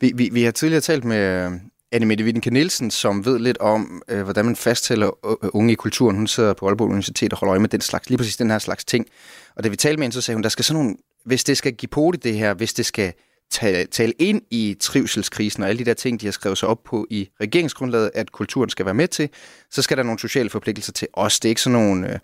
[0.00, 1.50] Vi, vi, vi har tidligere talt med,
[1.92, 5.74] Annemette Wittenke Nielsen, som ved lidt om, øh, hvordan man fasttæller øh, øh, unge i
[5.74, 6.16] kulturen.
[6.16, 8.58] Hun sidder på Aalborg Universitet og holder øje med den slags, lige præcis den her
[8.58, 9.06] slags ting.
[9.56, 11.56] Og da vi talte med hende, så sagde hun, der skal sådan nogle, hvis det
[11.56, 13.12] skal give på det, det her, hvis det skal
[13.50, 16.84] tale, tale ind i trivselskrisen og alle de der ting, de har skrevet sig op
[16.84, 19.28] på i regeringsgrundlaget, at kulturen skal være med til,
[19.70, 21.40] så skal der nogle sociale forpligtelser til os.
[21.40, 22.12] Det er ikke sådan nogle...
[22.12, 22.18] Øh,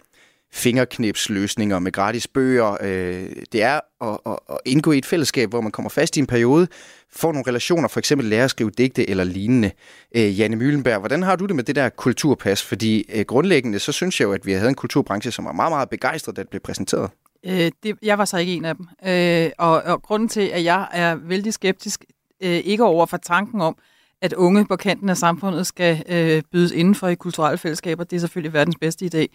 [0.55, 2.77] fingerknipsløsninger med gratis bøger.
[2.81, 6.21] Øh, det er at, at, at indgå i et fællesskab, hvor man kommer fast i
[6.21, 6.69] en periode,
[7.13, 9.71] får nogle relationer, for eksempel lære at skrive digte eller lignende.
[10.17, 12.63] Øh, Janne Møllenberg, hvordan har du det med det der kulturpas?
[12.63, 15.73] Fordi øh, grundlæggende, så synes jeg jo, at vi havde en kulturbranche, som var meget,
[15.73, 17.11] meget begejstret, da det blev præsenteret.
[17.47, 18.87] Øh, det, jeg var så ikke en af dem.
[19.07, 22.05] Øh, og, og grunden til, at jeg er vældig skeptisk,
[22.43, 23.77] øh, ikke over for tanken om,
[24.23, 28.21] at unge på kanten af samfundet skal øh, bydes indenfor i kulturelle fællesskaber, det er
[28.21, 29.27] selvfølgelig verdens bedste idé.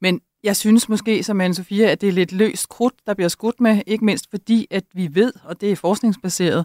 [0.00, 3.28] Men jeg synes måske, som anne Sofia, at det er lidt løst krudt, der bliver
[3.28, 6.64] skudt med, ikke mindst fordi, at vi ved, og det er forskningsbaseret,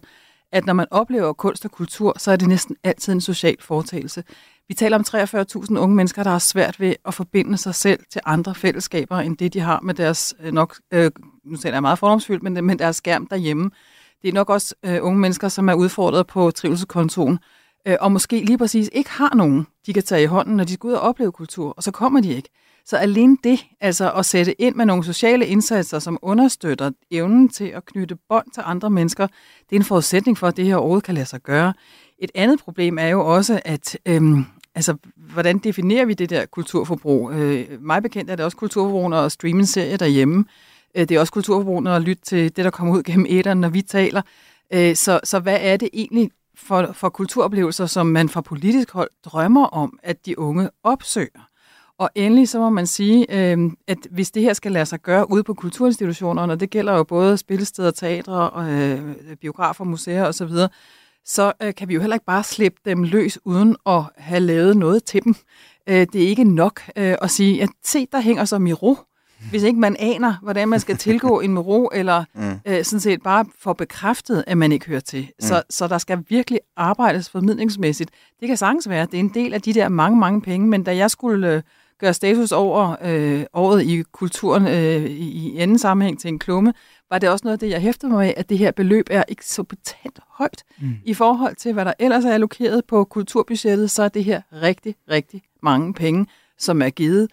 [0.51, 4.23] at når man oplever kunst og kultur, så er det næsten altid en social foretagelse.
[4.67, 8.21] Vi taler om 43.000 unge mennesker, der har svært ved at forbinde sig selv til
[8.25, 11.11] andre fællesskaber, end det, de har med deres, øh, nok, øh,
[11.45, 13.71] nu taler jeg meget fordomsfyldt, men men deres skærm derhjemme.
[14.21, 17.39] Det er nok også øh, unge mennesker, som er udfordret på trivselskontoen,
[17.87, 20.73] øh, og måske lige præcis ikke har nogen, de kan tage i hånden, når de
[20.73, 22.49] skal ud og opleve kultur, og så kommer de ikke.
[22.89, 27.63] Så alene det, altså at sætte ind med nogle sociale indsatser, som understøtter evnen til
[27.63, 29.28] at knytte bånd til andre mennesker,
[29.69, 31.73] det er en forudsætning for, at det her overhovedet kan lade sig gøre.
[32.19, 37.32] Et andet problem er jo også, at øhm, altså, hvordan definerer vi det der kulturforbrug?
[37.32, 40.45] Øh, mig bekendt er det også kulturforbrug, når streame en serie derhjemme.
[40.95, 43.62] Øh, det er også kulturforbrug, når at lytte til det, der kommer ud gennem æderen,
[43.62, 44.21] når vi taler.
[44.73, 49.10] Øh, så, så hvad er det egentlig for, for kulturoplevelser, som man fra politisk hold
[49.25, 51.48] drømmer om, at de unge opsøger?
[51.99, 55.31] Og endelig så må man sige, øh, at hvis det her skal lade sig gøre
[55.31, 60.49] ude på kulturinstitutionerne, og det gælder jo både spillesteder, teatre, øh, biografer, museer osv.,
[61.25, 64.77] så øh, kan vi jo heller ikke bare slippe dem løs uden at have lavet
[64.77, 65.35] noget til dem.
[65.89, 68.97] Øh, det er ikke nok øh, at sige, at se, der hænger så Miro,
[69.49, 72.59] hvis ikke man aner, hvordan man skal tilgå en Miro, eller mm.
[72.65, 75.21] øh, sådan set bare få bekræftet, at man ikke hører til.
[75.21, 75.47] Mm.
[75.47, 78.12] Så, så der skal virkelig arbejdes formidlingsmæssigt.
[78.39, 80.83] Det kan sagtens være, det er en del af de der mange, mange penge, men
[80.83, 81.53] da jeg skulle...
[81.53, 81.62] Øh,
[81.99, 86.73] gøre status over øh, året i kulturen øh, i, anden sammenhæng til en klumme,
[87.09, 89.23] var det også noget af det, jeg hæftede mig af, at det her beløb er
[89.27, 90.63] ikke så betændt højt.
[90.81, 90.93] Mm.
[91.05, 94.95] I forhold til, hvad der ellers er allokeret på kulturbudgettet, så er det her rigtig,
[95.12, 97.29] rigtig mange penge, som er givet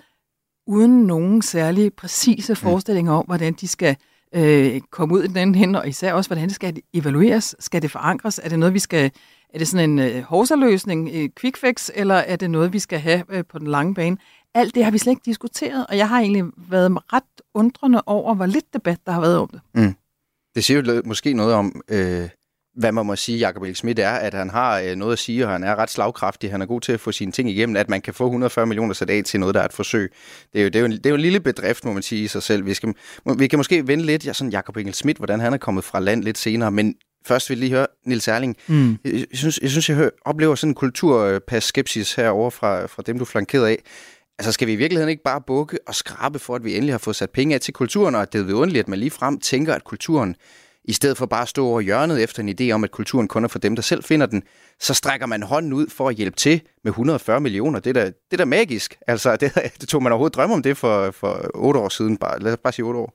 [0.66, 2.56] uden nogen særlig præcise mm.
[2.56, 3.96] forestillinger om, hvordan de skal
[4.34, 7.56] øh, komme ud i den anden hen, og især også, hvordan det skal evalueres.
[7.58, 8.40] Skal det forankres?
[8.44, 9.10] Er det noget, vi skal
[9.56, 12.98] er det sådan en øh, hovsaløsning, et quick fix, eller er det noget, vi skal
[12.98, 14.16] have øh, på den lange bane?
[14.56, 17.22] Alt det har vi slet ikke diskuteret, og jeg har egentlig været ret
[17.54, 19.60] undrende over, hvor lidt debat der har været om det.
[19.74, 19.94] Mm.
[20.54, 22.28] Det siger jo måske noget om, øh,
[22.76, 25.52] hvad man må sige, Jacob Schmidt er, at han har øh, noget at sige, og
[25.52, 28.00] han er ret slagkraftig, han er god til at få sine ting igennem, at man
[28.00, 30.12] kan få 140 millioner sat af til noget, der er et forsøg.
[30.52, 32.02] Det er jo, det er jo, en, det er jo en lille bedrift, må man
[32.02, 32.66] sige i sig selv.
[32.66, 32.94] Vi, skal,
[33.38, 36.24] vi kan måske vende lidt, ja, sådan Jacob Schmidt, hvordan han er kommet fra land
[36.24, 36.94] lidt senere, men
[37.26, 38.56] først vil lige høre Nils Erling.
[38.66, 38.98] Mm.
[39.04, 43.02] Jeg, jeg, synes, jeg synes, jeg hører, oplever sådan en kulturpas skepsis herover fra, fra
[43.06, 43.78] dem, du flankerede af.
[44.38, 46.98] Altså skal vi i virkeligheden ikke bare bukke og skrabe for, at vi endelig har
[46.98, 49.40] fået sat penge af til kulturen, og at det er vidunderligt, at man lige frem
[49.40, 50.36] tænker, at kulturen,
[50.88, 53.44] i stedet for bare at stå over hjørnet efter en idé om, at kulturen kun
[53.44, 54.42] er for dem, der selv finder den,
[54.80, 57.80] så strækker man hånden ud for at hjælpe til med 140 millioner.
[57.80, 58.98] Det er da, det er da magisk.
[59.06, 62.16] Altså, det, det tog man overhovedet drømme om det for, for otte år siden.
[62.16, 63.12] Bare, lad os bare sige otte år.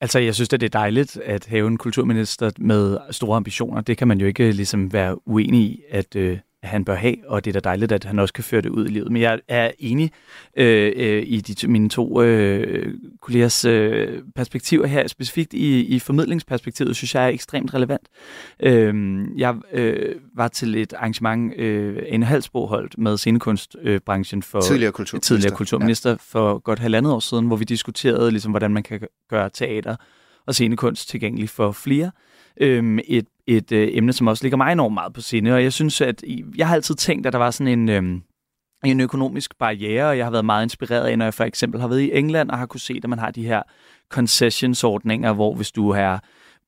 [0.00, 3.80] Altså, jeg synes, at det er dejligt at have en kulturminister med store ambitioner.
[3.80, 7.44] Det kan man jo ikke ligesom være uenig i, at, øh, han bør have, og
[7.44, 9.12] det er da dejligt, at han også kan føre det ud i livet.
[9.12, 10.10] Men jeg er enig
[10.56, 15.06] øh, øh, i de, mine to øh, kollegers øh, perspektiver her.
[15.06, 18.08] Specifikt i, i formidlingsperspektivet, synes jeg er ekstremt relevant.
[18.60, 24.92] Øh, jeg øh, var til et arrangement, øh, en halsbro holdt med scenekunstbranchen for tidligere
[24.92, 26.16] kulturminister, tidligere kulturminister ja.
[26.20, 29.96] for godt halvandet år siden, hvor vi diskuterede, ligesom, hvordan man kan gøre teater
[30.46, 32.10] og scenekunst tilgængelig for flere.
[32.60, 35.72] Øh, et et øh, emne, som også ligger mig enormt meget på sinde, og jeg
[35.72, 36.24] synes, at
[36.56, 37.88] jeg har altid tænkt, at der var sådan en...
[37.88, 38.20] Øh,
[38.84, 41.88] en økonomisk barriere, og jeg har været meget inspireret af, når jeg for eksempel har
[41.88, 43.62] været i England og har kunne se, at man har de her
[44.10, 46.18] concessionsordninger, hvor hvis du er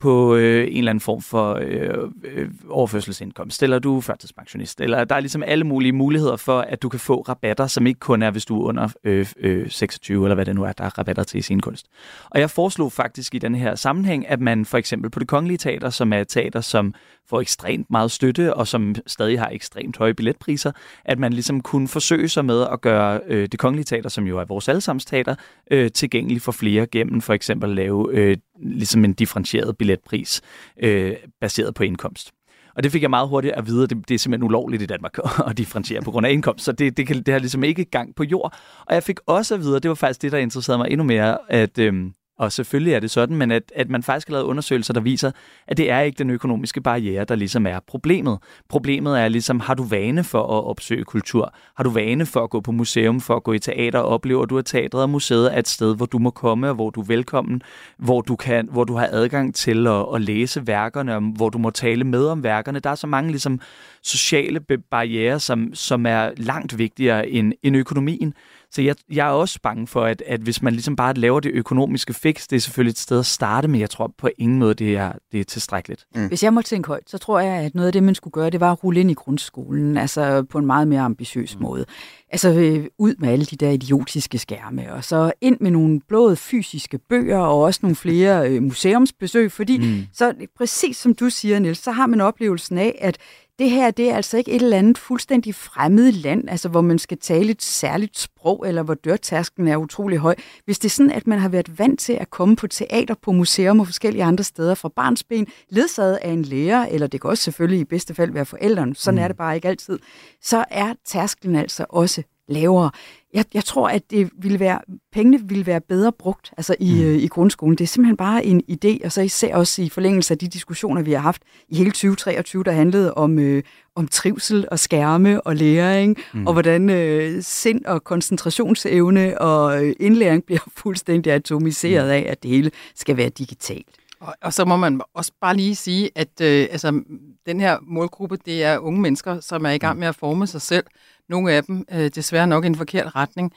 [0.04, 5.04] på øh, en eller anden form for øh, øh, overførselsindkomst, eller du er førtidspensionist, eller
[5.04, 8.22] der er ligesom alle mulige muligheder for, at du kan få rabatter, som ikke kun
[8.22, 10.98] er, hvis du er under øh, øh, 26, eller hvad det nu er, der er
[10.98, 11.86] rabatter til i sin kunst.
[12.30, 15.58] Og jeg foreslog faktisk i den her sammenhæng, at man for eksempel på det kongelige
[15.58, 16.94] teater, som er et teater, som
[17.26, 20.72] får ekstremt meget støtte, og som stadig har ekstremt høje billetpriser,
[21.04, 24.38] at man ligesom kunne forsøge sig med at gøre øh, det kongelige teater, som jo
[24.38, 25.34] er vores allesammens teater,
[25.70, 30.42] øh, tilgængeligt for flere gennem for eksempel at lave øh, ligesom en differentieret billetpris
[30.82, 32.32] øh, baseret på indkomst.
[32.76, 34.86] Og det fik jeg meget hurtigt at vide, at det, det er simpelthen ulovligt i
[34.86, 36.64] Danmark at differentiere på grund af indkomst.
[36.64, 38.54] Så det, det, kan, det har ligesom ikke gang på jord.
[38.86, 41.04] Og jeg fik også at vide, og det var faktisk det, der interesserede mig endnu
[41.04, 44.44] mere, at, øh, og selvfølgelig er det sådan, men at, at man faktisk har lavet
[44.44, 45.30] undersøgelser, der viser,
[45.66, 48.38] at det er ikke den økonomiske barriere, der ligesom er problemet.
[48.68, 51.54] Problemet er ligesom, har du vane for at opsøge kultur?
[51.76, 54.44] Har du vane for at gå på museum, for at gå i teater og oplever
[54.44, 57.00] du, at teatret og museet er et sted, hvor du må komme, og hvor du
[57.00, 57.62] er velkommen,
[57.98, 61.58] hvor du, kan, hvor du har adgang til at, at læse værkerne, og hvor du
[61.58, 62.78] må tale med om værkerne.
[62.80, 63.60] Der er så mange ligesom,
[64.02, 68.34] sociale barriere, som, som er langt vigtigere end, end økonomien.
[68.74, 71.50] Så jeg, jeg er også bange for, at, at hvis man ligesom bare laver det
[71.52, 74.74] økonomiske fix, det er selvfølgelig et sted at starte, men jeg tror på ingen måde,
[74.74, 76.04] det er, det er tilstrækkeligt.
[76.14, 76.28] Mm.
[76.28, 78.50] Hvis jeg må tænke højt, så tror jeg, at noget af det, man skulle gøre,
[78.50, 81.62] det var at rulle ind i grundskolen, altså på en meget mere ambitiøs mm.
[81.62, 81.84] måde.
[82.30, 86.36] Altså øh, ud med alle de der idiotiske skærme, og så ind med nogle blåede
[86.36, 90.02] fysiske bøger, og også nogle flere øh, museumsbesøg, fordi mm.
[90.12, 93.18] så præcis som du siger, Niels, så har man oplevelsen af, at
[93.58, 96.98] det her det er altså ikke et eller andet fuldstændig fremmed land, altså hvor man
[96.98, 100.34] skal tale et særligt sprog, eller hvor dørtasken er utrolig høj.
[100.64, 103.32] Hvis det er sådan, at man har været vant til at komme på teater, på
[103.32, 107.42] museum og forskellige andre steder fra barnsben, ledsaget af en lærer, eller det kan også
[107.44, 109.24] selvfølgelig i bedste fald være forældrene, sådan mm.
[109.24, 109.98] er det bare ikke altid,
[110.42, 112.90] så er tærsklen altså også lavere.
[113.34, 114.78] Jeg, jeg tror, at det ville være,
[115.12, 117.00] pengene ville være bedre brugt altså i, mm.
[117.00, 117.78] øh, i grundskolen.
[117.78, 121.02] Det er simpelthen bare en idé, og så især også i forlængelse af de diskussioner,
[121.02, 123.62] vi har haft i hele 2023, der handlede om, øh,
[123.96, 126.46] om trivsel og skærme og læring, mm.
[126.46, 132.12] og hvordan øh, sind og koncentrationsevne og øh, indlæring bliver fuldstændig atomiseret mm.
[132.12, 133.88] af, at det hele skal være digitalt.
[134.24, 137.02] Og, og så må man også bare lige sige, at øh, altså,
[137.46, 140.00] den her målgruppe, det er unge mennesker, som er i gang mm.
[140.00, 140.84] med at forme sig selv.
[141.28, 143.52] Nogle af dem øh, desværre nok i en forkert retning.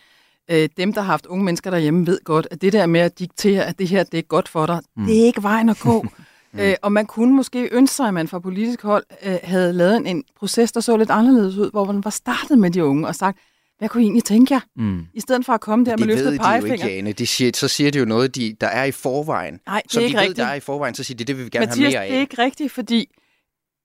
[0.52, 3.20] Øh, dem, der har haft unge mennesker derhjemme, ved godt, at det der med at
[3.20, 5.06] diktere, at det her det er godt for dig, mm.
[5.06, 6.02] det er ikke vejen at gå.
[6.54, 6.60] mm.
[6.60, 9.98] øh, og man kunne måske ønske sig, at man fra politisk hold øh, havde lavet
[9.98, 13.08] en, en proces, der så lidt anderledes ud, hvor man var startet med de unge
[13.08, 13.40] og sagt,
[13.78, 14.60] hvad kunne I egentlig tænke jer?
[14.76, 15.06] Mm.
[15.13, 16.62] I stedet for at komme der med løftet pegefinger.
[16.62, 17.12] Det ved de jo ikke, Anne.
[17.12, 19.60] De siger, så siger de jo noget, de, der er i forvejen.
[19.68, 20.38] Nej, det så er ikke de rigtigt.
[20.38, 22.04] ved, der er i forvejen, så siger de, det vil vi gerne Mathias, have mere
[22.04, 22.10] af.
[22.10, 23.08] det er ikke rigtigt, fordi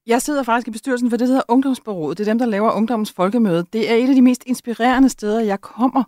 [0.07, 2.19] jeg sidder faktisk i bestyrelsen for det, der hedder Ungdomsbureauet.
[2.19, 3.67] Det er dem, der laver Ungdommens Folkemøde.
[3.73, 6.05] Det er et af de mest inspirerende steder, jeg kommer.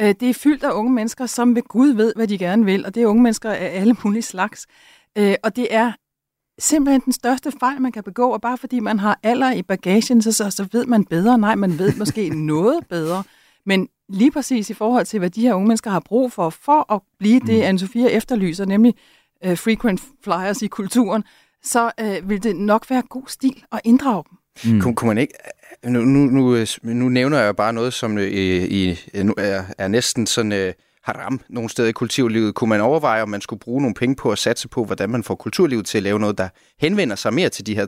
[0.00, 2.86] Øh, det er fyldt af unge mennesker, som ved Gud ved, hvad de gerne vil,
[2.86, 4.66] og det er unge mennesker af alle mulige slags.
[5.18, 5.92] Øh, og det er
[6.58, 10.22] simpelthen den største fejl, man kan begå, og bare fordi man har alder i bagagen,
[10.22, 11.38] så, så, så ved man bedre.
[11.38, 13.24] Nej, man ved måske noget bedre.
[13.66, 16.92] Men lige præcis i forhold til, hvad de her unge mennesker har brug for, for
[16.92, 18.94] at blive det, Anne-Sophia efterlyser, nemlig
[19.46, 21.24] uh, frequent flyers i kulturen,
[21.62, 24.38] så uh, vil det nok være god stil at inddrage dem.
[24.72, 24.80] Mm.
[24.80, 25.34] Kunne, kunne man ikke...
[25.84, 30.26] Nu, nu, nu, nu nævner jeg bare noget, som øh, i, nu er, er næsten
[30.26, 30.52] sådan...
[30.52, 30.72] Øh,
[31.04, 32.54] haram nogle steder i kulturlivet.
[32.54, 35.22] Kunne man overveje, om man skulle bruge nogle penge på at satse på, hvordan man
[35.22, 37.86] får kulturlivet til at lave noget, der henvender sig mere til de her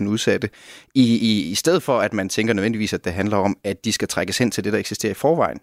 [0.00, 0.50] 43.000 udsatte,
[0.94, 3.92] i, i, i stedet for, at man tænker nødvendigvis, at det handler om, at de
[3.92, 5.60] skal trækkes hen til det, der eksisterer i forvejen?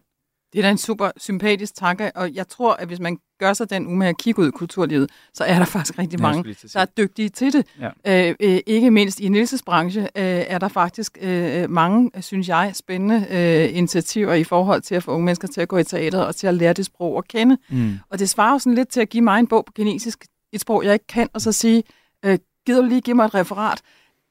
[0.53, 3.69] Det er da en super sympatisk tanke, og jeg tror, at hvis man gør sig
[3.69, 6.85] den umage at kigge ud i kulturlivet, så er der faktisk rigtig mange, der er
[6.85, 7.65] dygtige til det.
[8.05, 8.29] Ja.
[8.29, 12.71] Øh, øh, ikke mindst i Nilses branche øh, er der faktisk øh, mange, synes jeg,
[12.73, 16.25] spændende øh, initiativer i forhold til at få unge mennesker til at gå i teateret
[16.27, 17.57] og til at lære det sprog at kende.
[17.69, 17.99] Mm.
[18.09, 20.61] Og det svarer jo sådan lidt til at give mig en bog på kinesisk, et
[20.61, 21.83] sprog, jeg ikke kan, og så sige,
[22.25, 23.81] øh, gider du lige give mig et referat?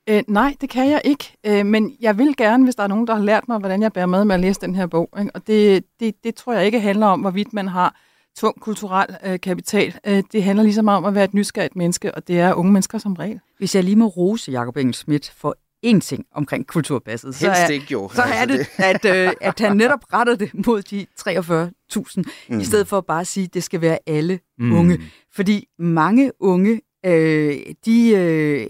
[0.08, 3.06] Øh, nej, det kan jeg ikke, øh, men jeg vil gerne, hvis der er nogen,
[3.06, 5.08] der har lært mig, hvordan jeg bærer med med at læse den her bog.
[5.18, 5.30] Ikke?
[5.34, 7.96] Og det, det, det tror jeg ikke handler om, hvorvidt man har
[8.36, 9.94] tung kulturel øh, kapital.
[10.06, 12.98] Øh, det handler ligesom om at være et nysgerrigt menneske, og det er unge mennesker
[12.98, 13.40] som regel.
[13.58, 17.68] Hvis jeg lige må rose Jacob Engel Schmidt for én ting omkring kulturpasset, så er,
[17.68, 18.10] ikke, jo.
[18.14, 22.60] så er Altså, det, at, øh, at han netop retter det mod de 43.000, mm.
[22.60, 24.72] i stedet for bare at sige, at det skal være alle mm.
[24.72, 25.00] unge.
[25.34, 28.10] Fordi mange unge, øh, de...
[28.10, 28.66] Øh,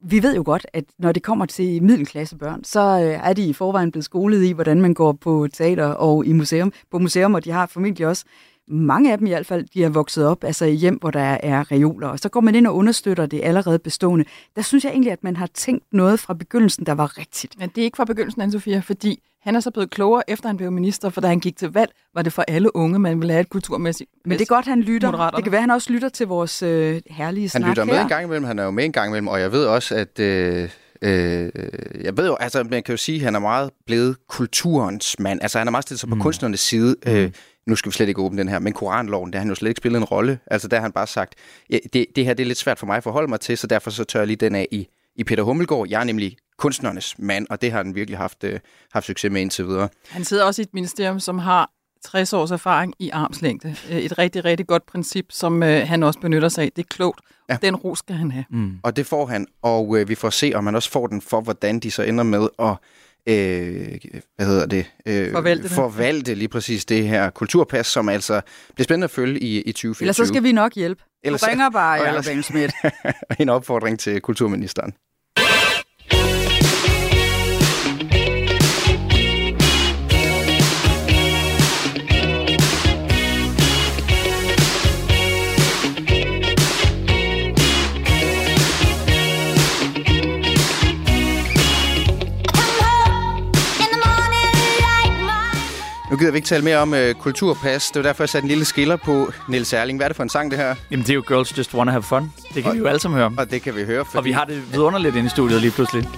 [0.00, 3.52] vi ved jo godt, at når det kommer til middelklassebørn, så øh, er de i
[3.52, 7.44] forvejen blevet skolet i, hvordan man går på teater og i museum, på museum, og
[7.44, 8.24] de har formentlig også
[8.68, 11.38] mange af dem i hvert fald, de er vokset op altså i hjem, hvor der
[11.42, 14.24] er reoler, og så går man ind og understøtter det allerede bestående.
[14.56, 17.58] Der synes jeg egentlig, at man har tænkt noget fra begyndelsen, der var rigtigt.
[17.58, 20.48] Men det er ikke fra begyndelsen, anne Sofia, fordi han er så blevet klogere, efter
[20.48, 23.18] han blev minister, for da han gik til valg, var det for alle unge, man
[23.20, 25.30] ville have et kulturmæssigt Men det er godt, han lytter.
[25.30, 28.02] Det kan være, han også lytter til vores øh, herlige Han snak lytter med her.
[28.02, 30.18] en gang imellem, han er jo med en gang imellem, og jeg ved også, at...
[30.20, 30.68] Øh,
[31.02, 31.50] øh,
[32.04, 35.38] jeg ved jo, altså man kan jo sige, at han er meget blevet kulturens mand.
[35.42, 36.20] Altså han er meget stillet sig på Mm.
[36.20, 36.96] kunstnernes side.
[37.06, 37.30] Øh,
[37.66, 39.68] nu skal vi slet ikke åbne den her, men koranloven, der har han jo slet
[39.68, 40.38] ikke spillet en rolle.
[40.46, 41.34] Altså der har han bare sagt,
[41.70, 43.66] ja, det, det her det er lidt svært for mig at forholde mig til, så
[43.66, 45.86] derfor så tør jeg lige den af i, i Peter Hummelgaard.
[45.88, 48.60] Jeg er nemlig kunstnernes mand, og det har han virkelig haft, øh,
[48.92, 49.88] haft succes med indtil videre.
[50.08, 51.70] Han sidder også i et ministerium, som har
[52.04, 53.76] 60 års erfaring i armslængde.
[53.90, 56.72] Øh, Et rigtig, rigtig godt princip, som øh, han også benytter sig af.
[56.76, 57.20] Det er klogt.
[57.50, 57.56] Ja.
[57.62, 58.44] Den ros skal han have.
[58.50, 58.78] Mm.
[58.82, 61.40] Og det får han, og øh, vi får se, om han også får den for,
[61.40, 62.74] hvordan de så ender med at
[63.26, 63.98] øh,
[64.36, 64.86] hvad hedder det?
[65.06, 65.70] Øh, Forvalte det.
[65.70, 68.40] Forvalte lige præcis det her kulturpas, som altså
[68.74, 70.04] bliver spændende at følge i, i 2024.
[70.04, 71.02] Ellers så skal vi nok hjælpe.
[71.24, 74.92] Du Ellers- ringer bare, Jacob ellers- en opfordring til kulturministeren.
[96.18, 97.86] Gider vi ikke tale mere om øh, kulturpas.
[97.86, 99.32] Det var derfor, jeg satte en lille skiller på.
[99.48, 100.74] Niels Erling, hvad er det for en sang, det her?
[100.90, 102.32] Jamen, det er jo Girls Just Wanna Have Fun.
[102.54, 103.32] Det kan vi jo alle sammen høre.
[103.38, 104.18] Og det kan vi høre, fordi...
[104.18, 106.08] Og vi har det vidunderligt inde i studiet lige pludselig.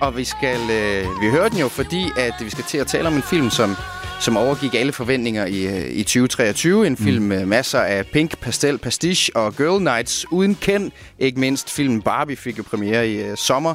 [0.00, 3.08] Og vi skal øh, vi hører den jo, fordi at vi skal til at tale
[3.08, 3.76] om en film, som,
[4.20, 6.86] som overgik alle forventninger i, øh, i 2023.
[6.86, 10.90] En film med masser af pink, pastel, pastiche og girl nights uden kend.
[11.18, 13.74] Ikke mindst filmen Barbie fik jo premiere i øh, sommer.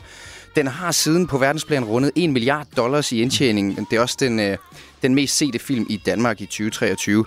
[0.55, 3.88] Den har siden på verdensplan rundet 1 milliard dollars i indtjening.
[3.89, 4.57] Det er også den, øh,
[5.01, 7.25] den mest sete film i Danmark i 2023.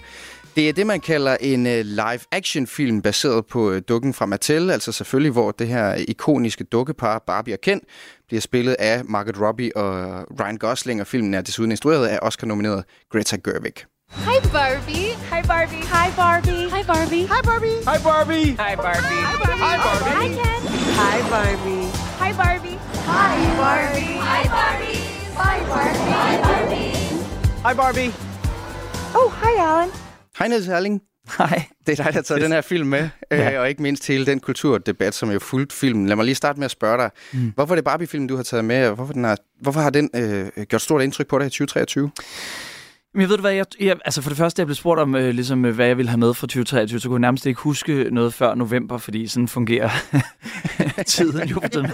[0.56, 4.92] Det er det, man kalder en uh, live-action-film baseret på uh, dukken fra Mattel, altså
[4.92, 7.80] selvfølgelig, hvor det her ikoniske dukkepar, Barbie og Ken,
[8.28, 12.85] bliver spillet af Margot Robbie og Ryan Gosling, og filmen er desuden instrueret af Oscar-nomineret
[13.11, 13.74] Greta Gerwig.
[14.11, 15.14] Hi Barbie.
[15.33, 15.83] Hi Barbie.
[15.83, 16.68] Hi Barbie.
[16.68, 17.26] Hi Barbie.
[17.26, 17.76] Hi Barbie.
[17.87, 18.56] Hi Barbie.
[18.59, 19.20] Hi Barbie.
[19.26, 19.62] Hi Barbie.
[19.62, 20.11] Hi Barbie.
[20.11, 20.61] Hi Ken.
[21.00, 21.87] Hi Barbie.
[22.18, 22.76] Hi Barbie.
[23.06, 24.18] Hi Barbie.
[24.28, 24.98] Hi Barbie.
[25.38, 26.12] Hi Barbie.
[26.12, 26.89] Hi Barbie.
[27.66, 28.11] Hi Barbie.
[29.14, 29.88] Oh, hi Alan.
[30.38, 31.01] Hej Niels Herling.
[31.38, 31.62] Hej.
[31.87, 33.53] Det er dig, der har taget den her film med, ja.
[33.55, 36.07] øh, og ikke mindst hele den kulturdebat, som jo fulgt filmen.
[36.07, 37.53] Lad mig lige starte med at spørge dig, mm.
[37.55, 40.11] hvorfor er det Barbie-film, du har taget med, og hvorfor, den har, hvorfor har den
[40.14, 42.11] øh, gjort stort indtryk på dig i 2023?
[43.14, 45.35] Men jeg ved hvad, jeg, jeg, altså for det første, jeg blev spurgt om, øh,
[45.35, 48.09] ligesom, øh, hvad jeg ville have med for 2023, så kunne jeg nærmest ikke huske
[48.12, 49.90] noget før november, fordi sådan fungerer
[51.07, 51.61] tiden jo.
[51.73, 51.90] Sådan,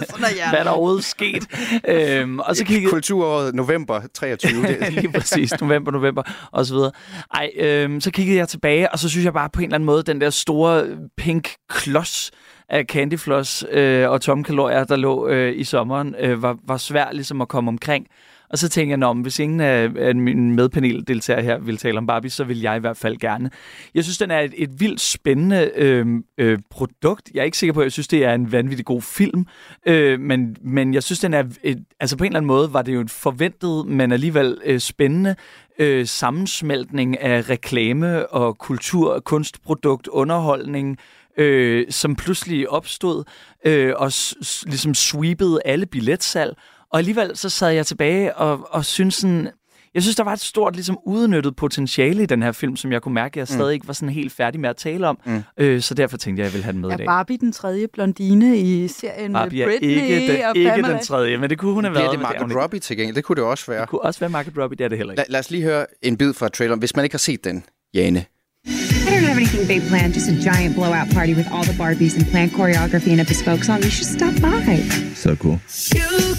[0.51, 1.47] hvad er der overhovedet sket?
[1.89, 2.91] Øhm, og så kiggede...
[2.91, 4.63] Kulturåret november 23.
[4.63, 4.93] Det.
[4.93, 6.91] Lige præcis, november, november, og så videre.
[7.35, 9.87] Ej, øhm, så kiggede jeg tilbage, og så synes jeg bare på en eller anden
[9.87, 12.31] måde, den der store pink klods
[12.69, 17.13] af Candy Floss øh, og tomkalorier, der lå øh, i sommeren, øh, var, var svær
[17.13, 18.07] ligesom at komme omkring.
[18.51, 22.07] Og så tænker jeg, om hvis ingen af, af mine medpaneldeltagere her vil tale om
[22.07, 23.51] Barbie, så vil jeg i hvert fald gerne.
[23.95, 26.07] Jeg synes, den er et, et vildt spændende øh,
[26.39, 27.31] øh, produkt.
[27.35, 29.47] Jeg er ikke sikker på, at jeg synes, det er en vanvittig god film.
[29.87, 31.45] Øh, men, men jeg synes, den er...
[31.63, 34.81] Et, altså på en eller anden måde var det jo et forventet, men alligevel øh,
[34.81, 35.35] spændende
[35.79, 40.99] øh, sammensmeltning af reklame og kultur, kunstprodukt, underholdning,
[41.39, 43.25] øh, som pludselig opstod
[43.65, 46.57] øh, og s- ligesom sweepede alle billetsalg.
[46.91, 49.49] Og alligevel så sad jeg tilbage og, og synes sådan...
[49.95, 53.03] Jeg synes, der var et stort, ligesom udnyttet potentiale i den her film, som jeg
[53.03, 55.19] kunne mærke, at jeg stadig ikke var sådan helt færdig med at tale om.
[55.27, 55.43] Mm.
[55.59, 57.07] Øh, så derfor tænkte jeg, at jeg ville have den med i Er dag.
[57.07, 60.93] Barbie den tredje blondine i serien med Barbie er Britney ikke, den, og ikke Pamela?
[60.95, 62.19] den tredje, men det kunne hun have Bliver været.
[62.19, 62.63] det er hun Margot.
[62.63, 63.17] Robbie til gengæld?
[63.17, 63.81] Det kunne det også være.
[63.81, 65.23] Det kunne også være Margot Robbie, det er det heller ikke.
[65.23, 67.65] La- lad os lige høre en bid fra traileren, hvis man ikke har set den,
[67.95, 68.25] Jane.
[68.65, 72.15] I don't have anything big planned, just a giant blowout party with all the Barbies
[72.19, 73.79] and planned choreography and a bespoke song.
[73.85, 74.77] You should stop by.
[75.15, 75.59] So cool.
[75.99, 76.36] You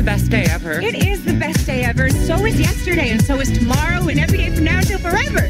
[0.00, 0.72] the best day ever.
[0.90, 2.06] It is the best day ever.
[2.28, 5.42] So is yesterday, and so is tomorrow, and every day from now till forever.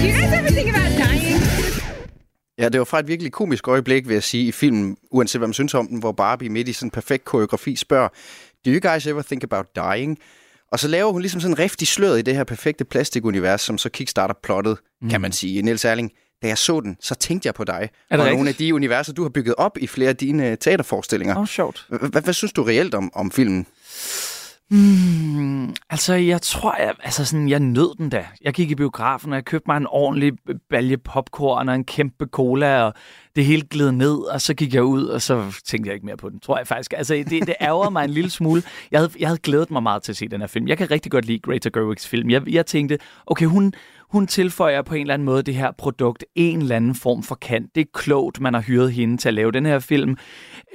[0.00, 1.38] Do you guys ever think about dying?
[2.58, 5.48] Ja, det var fra et virkelig komisk øjeblik, vil jeg sige, i filmen, uanset hvad
[5.48, 8.08] man synes om den, hvor Barbie midt i sådan en perfekt koreografi spørger,
[8.66, 10.18] Do you guys ever think about dying?
[10.72, 13.60] Og så laver hun ligesom sådan en rift i sløret i det her perfekte plastikunivers,
[13.60, 15.10] som så kickstarter plottet, mm.
[15.10, 15.62] kan man sige.
[15.62, 17.88] Niels Erling, da jeg så den, så tænkte jeg på dig.
[18.10, 20.58] det og nogle af de universer, du har bygget op i flere af dine øh,
[20.58, 21.34] teaterforestillinger.
[21.34, 21.86] Åh, oh, sjovt.
[22.22, 23.66] Hvad synes du reelt om, om filmen?
[24.70, 28.26] Hmm, altså, jeg tror, jeg, altså sådan, jeg nød den da.
[28.42, 30.32] Jeg gik i biografen, og jeg købte mig en ordentlig
[30.70, 32.94] balje popcorn og en kæmpe cola, og
[33.36, 36.16] det hele gled ned, og så gik jeg ud, og så tænkte jeg ikke mere
[36.16, 36.94] på den, tror jeg faktisk.
[36.96, 38.62] Altså, det, det ærger mig en lille smule.
[38.90, 40.68] Jeg havde, jeg havde glædet mig meget til at se den her film.
[40.68, 42.30] Jeg kan rigtig godt lide Greta Gerwigs film.
[42.30, 43.72] Jeg, jeg tænkte, okay, hun,
[44.10, 47.34] hun tilføjer på en eller anden måde det her produkt en eller anden form for
[47.34, 47.74] kant.
[47.74, 50.16] Det er klogt, man har hyret hende til at lave den her film.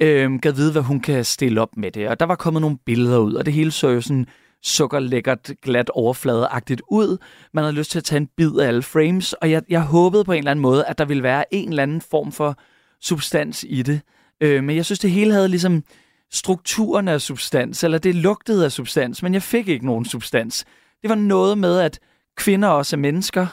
[0.00, 2.08] Øhm, gad vide, hvad hun kan stille op med det.
[2.08, 4.26] Og der var kommet nogle billeder ud, og det hele så jo sådan
[4.62, 7.18] sukkerlækkert, glat overfladeagtigt ud.
[7.52, 10.24] Man havde lyst til at tage en bid af alle frames, og jeg, jeg håbede
[10.24, 12.58] på en eller anden måde, at der ville være en eller anden form for
[13.00, 14.00] substans i det.
[14.40, 15.84] Øh, men jeg synes, det hele havde ligesom
[16.32, 20.64] strukturen af substans, eller det lugtede af substans, men jeg fik ikke nogen substans.
[21.02, 22.00] Det var noget med, at
[22.36, 23.46] kvinder også er mennesker.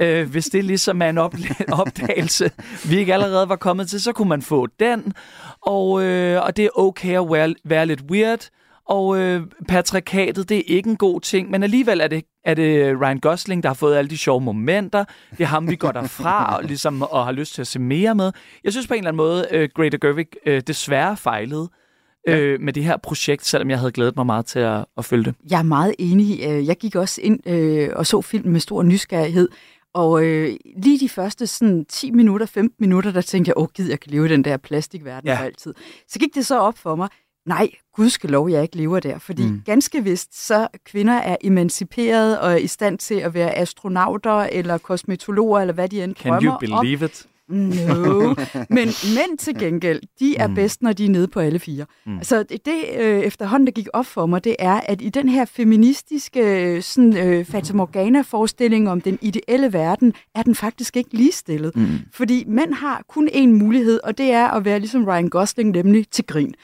[0.00, 1.34] Øh, hvis det ligesom er en op-
[1.80, 2.50] opdagelse,
[2.88, 5.12] vi ikke allerede var kommet til, så kunne man få den.
[5.60, 8.48] Og, øh, og det er okay at være, være lidt weird.
[8.88, 13.00] Og øh, patriarkatet, det er ikke en god ting, men alligevel er det, er det
[13.00, 15.04] Ryan Gosling, der har fået alle de sjove momenter.
[15.30, 18.14] Det er ham, vi går derfra og, ligesom, og har lyst til at se mere
[18.14, 18.32] med.
[18.64, 21.68] Jeg synes på en eller anden måde, øh, Greta Gerwig øh, desværre fejlede
[22.28, 25.24] øh, med det her projekt, selvom jeg havde glædet mig meget til at, at følge
[25.24, 25.34] det.
[25.50, 26.40] Jeg er meget enig.
[26.48, 29.48] Øh, Jeg gik også ind øh, og så filmen med stor nysgerrighed.
[29.94, 33.88] Og øh, lige de første sådan, 10 minutter, 15 minutter, der tænkte jeg, åh gid,
[33.88, 35.36] jeg kan leve i den der plastikverden Ja.
[35.38, 35.74] for altid.
[36.08, 37.08] Så gik det så op for mig,
[37.46, 39.18] nej, gudskelov, jeg ikke lever der.
[39.18, 39.62] Fordi mm.
[39.66, 44.78] ganske vist, så kvinder er emanciperet og er i stand til at være astronauter eller
[44.78, 46.84] kosmetologer, eller hvad de end Can you drømmer om.
[46.84, 47.26] believe it?
[47.50, 48.34] No,
[48.70, 50.54] men mænd til gengæld, de er Mm.
[50.54, 51.86] bedst, når de er nede på alle fire.
[52.06, 52.16] Mm.
[52.16, 55.28] Altså det, det øh, efterhånden, der gik op for mig, det er, at i den
[55.28, 61.14] her feministiske øh, sådan, øh, Fata Morgana-forestilling om den ideelle verden, er den faktisk ikke
[61.16, 61.76] ligestillet.
[61.76, 61.86] Mm.
[62.12, 66.08] Fordi mænd har kun én mulighed, og det er at være ligesom Ryan Gosling, nemlig
[66.10, 66.54] til grin.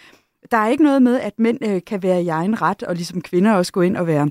[0.50, 3.20] Der er ikke noget med, at mænd øh, kan være i egen ret, og ligesom
[3.20, 4.28] kvinder også gå ind og være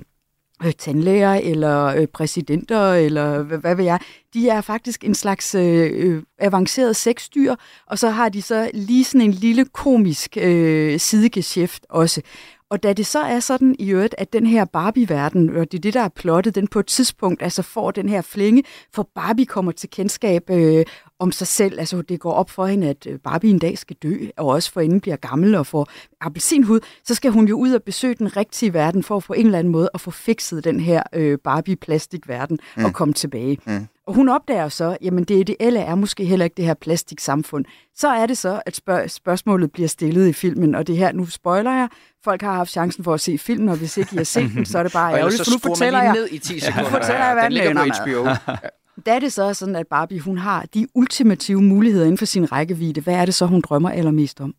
[0.64, 4.00] øh, tandlæger eller øh, præsidenter, eller hvad, hvad ved jeg.
[4.34, 7.54] De er faktisk en slags øh, øh, avanceret sexdyr,
[7.86, 12.22] og så har de så lige sådan en lille komisk øh, sidegeschæft også.
[12.70, 15.82] Og da det så er sådan i øvrigt, at den her Barbie-verden, og det er
[15.82, 18.62] det, der er plottet, den på et tidspunkt altså får den her flænge,
[18.94, 20.84] for Barbie kommer til kendskab øh,
[21.18, 21.78] om sig selv.
[21.80, 24.72] Altså det går op for hende, at øh, Barbie en dag skal dø, og også
[24.72, 25.88] for inden bliver gammel og får
[26.20, 29.46] appelsinhud, så skal hun jo ud og besøge den rigtige verden for at på en
[29.46, 32.84] eller anden måde at få fikset den her øh, Barbie-plastikverden mm.
[32.84, 33.58] og komme tilbage.
[33.66, 33.86] Mm.
[34.06, 37.64] Og hun opdager så, jamen det ideelle er måske heller ikke det her plastiksamfund.
[37.96, 41.26] Så er det så, at spørg- spørgsmålet bliver stillet i filmen, og det her, nu
[41.26, 41.88] spoiler jeg,
[42.24, 44.66] folk har haft chancen for at se filmen, og hvis ikke I har set den,
[44.66, 46.82] så er det bare ærgerligt, så for nu fortæller jeg, ned i 10 sekunder.
[46.82, 48.02] nu fortæller jeg, hvad Den ligger på.
[48.02, 48.52] HBO.
[49.06, 52.52] Da er det så sådan, at Barbie hun har de ultimative muligheder inden for sin
[52.52, 53.00] rækkevidde.
[53.00, 54.54] Hvad er det så, hun drømmer allermest om?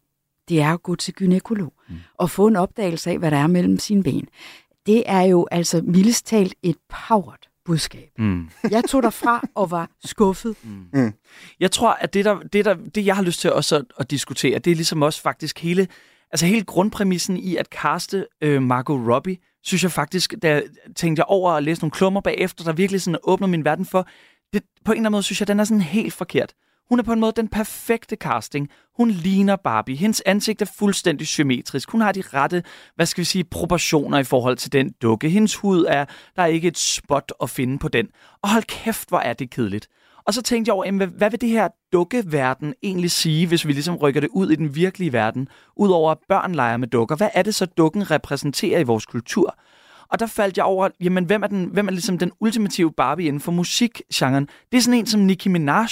[0.50, 1.96] Det er at gå til gynekolog mm.
[2.18, 4.28] og få en opdagelse af, hvad der er mellem sine ben.
[4.86, 8.10] Det er jo altså mildest talt et powered budskab.
[8.18, 8.50] Mm.
[8.72, 10.56] Jeg tog derfra og var skuffet.
[10.64, 11.14] Mm.
[11.60, 14.12] Jeg tror, at det, der, det, der, det jeg har lyst til også at, at
[14.12, 15.88] diskutere, det er ligesom også faktisk hele,
[16.32, 20.64] altså hele grundpræmissen i at kaste øh, Margot Robbie, synes jeg faktisk, da jeg
[20.96, 24.08] tænkte jeg over at læse nogle klummer bagefter, der virkelig sådan åbner min verden for,
[24.54, 26.54] det, på en eller anden måde synes jeg, den er sådan helt forkert.
[26.90, 28.70] Hun er på en måde den perfekte casting.
[28.98, 29.96] Hun ligner Barbie.
[29.96, 31.92] Hendes ansigt er fuldstændig symmetrisk.
[31.92, 32.64] Hun har de rette,
[32.96, 35.30] hvad skal vi sige, proportioner i forhold til den dukke.
[35.30, 36.06] Hendes hud er,
[36.36, 38.08] der er ikke et spot at finde på den.
[38.42, 39.88] Og hold kæft, hvor er det kedeligt.
[40.28, 43.68] Og så tænkte jeg over, jamen, hvad, hvad vil det her dukkeverden egentlig sige, hvis
[43.68, 45.48] vi ligesom rykker det ud i den virkelige verden?
[45.76, 49.58] Udover at børn leger med dukker, hvad er det så, dukken repræsenterer i vores kultur?
[50.12, 53.28] Og der faldt jeg over, jamen, hvem er, den, hvem er ligesom den ultimative Barbie
[53.28, 54.48] inden for musikgenren?
[54.72, 55.88] Det er sådan en som Nicki Minaj.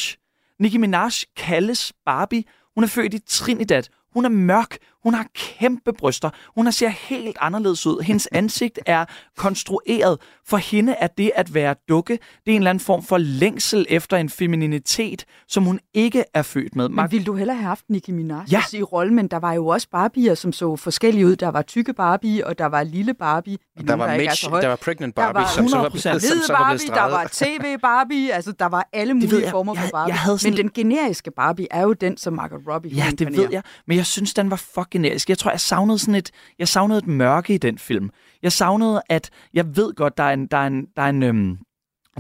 [0.60, 2.44] Nicki Minaj kaldes Barbie.
[2.76, 3.84] Hun er født i Trinidad.
[4.14, 4.78] Hun er mørk.
[5.06, 6.30] Hun har kæmpe bryster.
[6.56, 8.04] Hun ser helt anderledes ud.
[8.04, 9.06] Hendes ansigt er
[9.38, 10.18] konstrueret.
[10.48, 13.86] For hende er det at være dukke, det er en eller anden form for længsel
[13.90, 16.90] efter en femininitet, som hun ikke er født med.
[16.90, 18.62] Men ville du hellere have haft Nicki Minaj Ja.
[18.74, 19.16] i rollen?
[19.16, 21.36] Men der var jo også Barbier, som så forskellige ud.
[21.36, 23.58] Der var tykke Barbie, og der var lille Barbie.
[23.78, 25.84] Der Nogen, var, ikke er Mitch, der var Pregnant Der Barbie, var som så var
[25.90, 27.60] 100% blevet, som så var Barbie, der var streget.
[27.62, 29.52] tv-Barbie, altså der var alle mulige jeg.
[29.52, 30.14] former Jeg- for Barbie.
[30.14, 33.38] jeg havde sådan- Men den generiske Barbie er jo den, som Margot Robbie Ja, det
[33.38, 33.64] ved jeg.
[33.88, 35.30] Men jeg synes, den var fucking generisk.
[35.30, 38.10] Jeg tror, jeg savnede sådan et, jeg savnede et mørke i den film.
[38.42, 41.24] Jeg savnede, at jeg ved godt, der er en, der er en, der er en
[41.24, 41.58] øhm,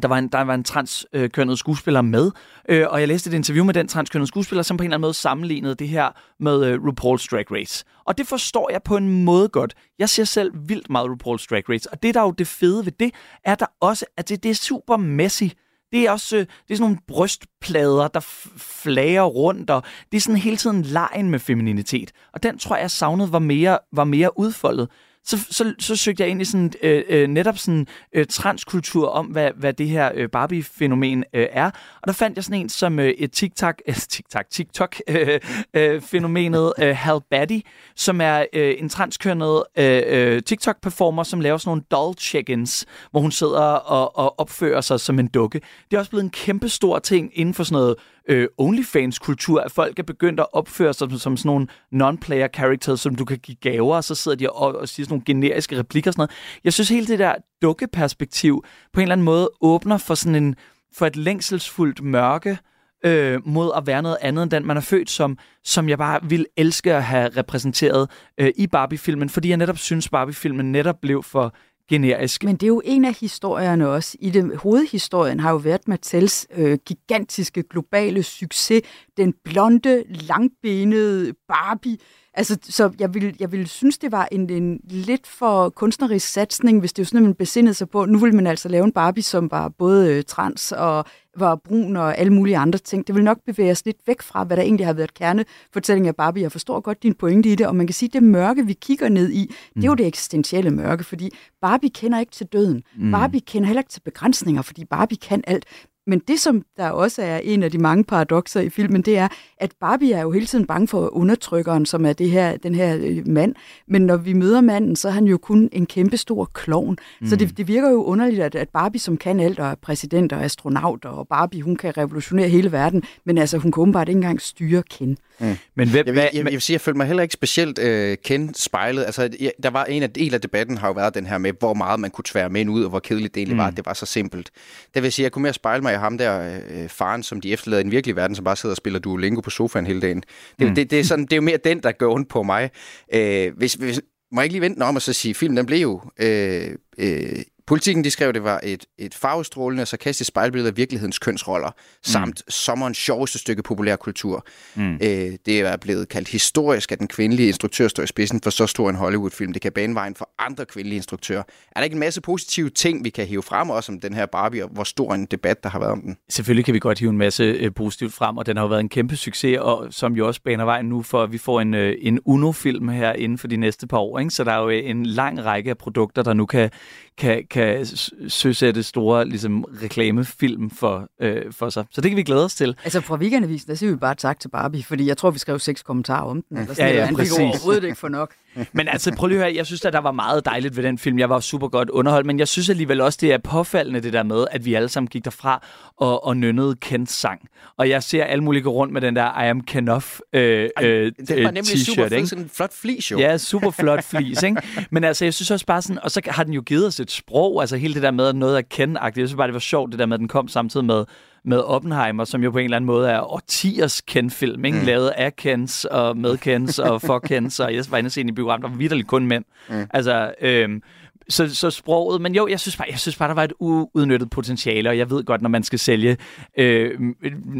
[0.02, 2.32] der var en, der var en transkønnet skuespiller med,
[2.70, 5.02] øh, og jeg læste et interview med den transkønnede skuespiller, som på en eller anden
[5.02, 6.10] måde sammenlignede det her
[6.40, 7.86] med øh, RuPaul's Drag Race.
[8.06, 9.74] Og det forstår jeg på en måde godt.
[10.00, 12.86] Jeg ser selv vildt meget RuPaul's Drag Race, og det der er jo det fede
[12.86, 13.14] ved det,
[13.46, 15.44] er der også, at det, det er super messy.
[15.92, 18.20] Det er også øh, det er sådan nogle brystplader, der
[18.58, 22.12] flager rundt, og det er sådan hele tiden lejen med femininitet.
[22.34, 24.90] Og den tror jeg savnede var mere, var mere udfoldet.
[25.26, 29.26] Så, så, så søgte jeg ind i sådan, øh, øh, netop sådan øh, transkultur om,
[29.26, 31.66] hvad, hvad det her øh, Barbie-fænomen øh, er.
[32.02, 35.42] Og der fandt jeg sådan en som øh, et TikTok, øh, TikTok, TikTok-fænomenet
[35.74, 37.60] øh, fænomenet øh, Hal Batty,
[37.96, 43.22] som er øh, en transkønnet øh, øh, TikTok-performer, som laver sådan nogle doll check-ins, hvor
[43.22, 45.62] hun sidder og, og opfører sig som en dukke.
[45.92, 47.96] Det er også blevet en kæmpe stor ting inden for sådan noget
[48.30, 53.00] øh, OnlyFans-kultur, at folk er begyndt at opføre sig som, som sådan nogle non-player characters,
[53.00, 55.80] som du kan give gaver, og så sidder de og, og siger sådan nogle generiske
[55.80, 56.32] replikker og sådan noget.
[56.64, 58.64] Jeg synes hele det der dukkeperspektiv
[58.94, 60.56] på en eller anden måde åbner for sådan en
[60.96, 62.58] for et længselsfuldt mørke
[63.06, 66.20] øh, mod at være noget andet end den, man er født som, som jeg bare
[66.24, 71.24] vil elske at have repræsenteret øh, i Barbie-filmen, fordi jeg netop synes, Barbie-filmen netop blev
[71.24, 71.56] for
[71.90, 72.44] generisk.
[72.44, 74.18] Men det er jo en af historierne også.
[74.20, 78.82] I det, hovedhistorien har jo været Mattels øh, gigantiske globale succes.
[79.18, 81.98] Den blonde, langbenede Barbie.
[82.34, 86.80] Altså, så jeg vil, jeg vil synes, det var en, en lidt for kunstnerisk satsning,
[86.80, 89.24] hvis det jo sådan, man besindede sig på, nu vil man altså lave en Barbie,
[89.24, 91.06] som var både øh, trans og
[91.38, 93.08] var brun og alle mulige andre ting.
[93.08, 96.16] Det vil nok bevæge os lidt væk fra, hvad der egentlig har været kernefortælling af
[96.16, 96.44] Barbie.
[96.44, 98.74] Jeg forstår godt din pointe i det, og man kan sige, at det mørke, vi
[98.74, 101.30] kigger ned i, det er jo det eksistentielle mørke, fordi
[101.62, 102.84] Barbie kender ikke til døden.
[102.98, 103.12] Mm.
[103.12, 105.66] Barbie kender heller ikke til begrænsninger, fordi Barbie kan alt.
[106.08, 109.28] Men det, som der også er en af de mange paradoxer i filmen, det er,
[109.58, 112.98] at Barbie er jo hele tiden bange for undertrykkeren, som er det her, den her
[113.02, 113.56] øh, mand.
[113.88, 116.98] Men når vi møder manden, så er han jo kun en kæmpe stor klovn.
[117.22, 117.28] Mm.
[117.28, 120.34] Så det, det virker jo underligt, at, at Barbie, som kan alt, og er præsident
[120.34, 124.18] og astronaut, og Barbie, hun kan revolutionere hele verden, men altså, hun kan åbenbart ikke
[124.18, 125.18] engang styre Ken.
[125.40, 125.56] Mm.
[125.76, 128.18] Men hvem, jeg, vil, jeg, jeg vil sige, jeg følte mig heller ikke specielt øh,
[128.24, 129.06] kendt spejlet.
[129.06, 131.54] Altså, jeg, der var en af, del af debatten har jo været den her med,
[131.60, 133.60] hvor meget man kunne tvære mænd ud, og hvor kedeligt det egentlig mm.
[133.60, 134.52] var, at det var så simpelt.
[134.94, 137.54] Det vil sige, jeg kunne mere spejle mig i ham der, øh, faren, som de
[137.54, 140.24] efterlader i den virkelige verden, som bare sidder og spiller Duolingo på sofaen hele dagen.
[140.60, 140.76] Det, mm.
[140.76, 142.70] det, det, er, sådan, det er jo mere den, der går ondt på mig.
[143.14, 145.80] Øh, hvis, hvis, må jeg ikke lige vente om og så sige, filmen den blev
[145.80, 150.78] jo øh, øh, Politikken de skrev, det var et, et farvestrålende og sarkastisk spejlbillede af
[150.78, 151.72] virkelighedens kønsroller,
[152.04, 154.46] samt sommerens sjoveste stykke populærkultur.
[154.76, 154.94] Mm.
[154.94, 155.00] Øh,
[155.46, 158.90] det er blevet kaldt historisk, at den kvindelige instruktør står i spidsen for så stor
[158.90, 159.54] en Hollywood-film.
[159.54, 161.44] Det kan bane vejen for andre kvindelige instruktører.
[161.72, 164.26] Er der ikke en masse positive ting, vi kan hive frem også om den her
[164.26, 166.18] Barbie, og hvor stor en debat, der har været om den?
[166.30, 168.80] Selvfølgelig kan vi godt hive en masse øh, positivt frem, og den har jo været
[168.80, 171.74] en kæmpe succes, og som jo også baner vejen nu for, at vi får en,
[171.74, 174.20] øh, en UNO-film her inden for de næste par år.
[174.20, 174.32] Ikke?
[174.32, 176.70] Så der er jo øh, en lang række af produkter, der nu kan,
[177.18, 177.86] kan, kan
[178.28, 181.86] søsætte store ligesom, reklamefilm for, øh, for sig.
[181.92, 182.76] Så det kan vi glæde os til.
[182.84, 185.60] Altså fra weekendavisen, der siger vi bare tak til Barbie, fordi jeg tror, vi skrev
[185.60, 186.58] seks kommentarer om den.
[186.58, 187.18] Eller sådan Ja, ja, noget.
[187.18, 187.38] Præcis.
[187.40, 188.34] overhovedet ikke for nok.
[188.74, 190.98] Men altså, prøv lige at høre, jeg synes, at der var meget dejligt ved den
[190.98, 191.20] film.
[191.20, 194.24] Jeg var super godt underholdt, men jeg synes alligevel også, det er påfaldende det der
[194.24, 195.66] med, at vi alle sammen gik derfra
[195.98, 197.50] og, og nynnede Kens sang.
[197.78, 200.70] Og jeg ser alle mulige gå rundt med den der I am Ken Off øh,
[200.82, 202.28] øh, Den var nemlig super ikke?
[202.28, 203.20] sådan en flot flis jo.
[203.20, 204.62] Ja, super flot flis, ikke?
[204.92, 207.12] Men altså, jeg synes også bare sådan, og så har den jo givet os et
[207.12, 209.20] sprog, altså hele det der med, at noget er ken-agtigt.
[209.20, 211.06] Jeg synes bare, det var sjovt, det der med, at den kom samtidig med,
[211.46, 214.78] med Oppenheimer, som jo på en eller anden måde er årtiers Ken-film, ikke?
[214.80, 214.86] Mm.
[214.86, 218.22] Lavet af Kens og med Kens og for Kens, og jeg var inde og se
[218.22, 219.44] i biografen, der var vidderligt kun mænd.
[219.70, 219.86] Mm.
[219.94, 220.82] Altså, øhm,
[221.30, 224.30] så, så sproget, men jo, jeg synes, bare, jeg synes bare, der var et uudnyttet
[224.30, 226.18] potentiale, og jeg ved godt, når man skal sælge,
[226.60, 226.92] øh,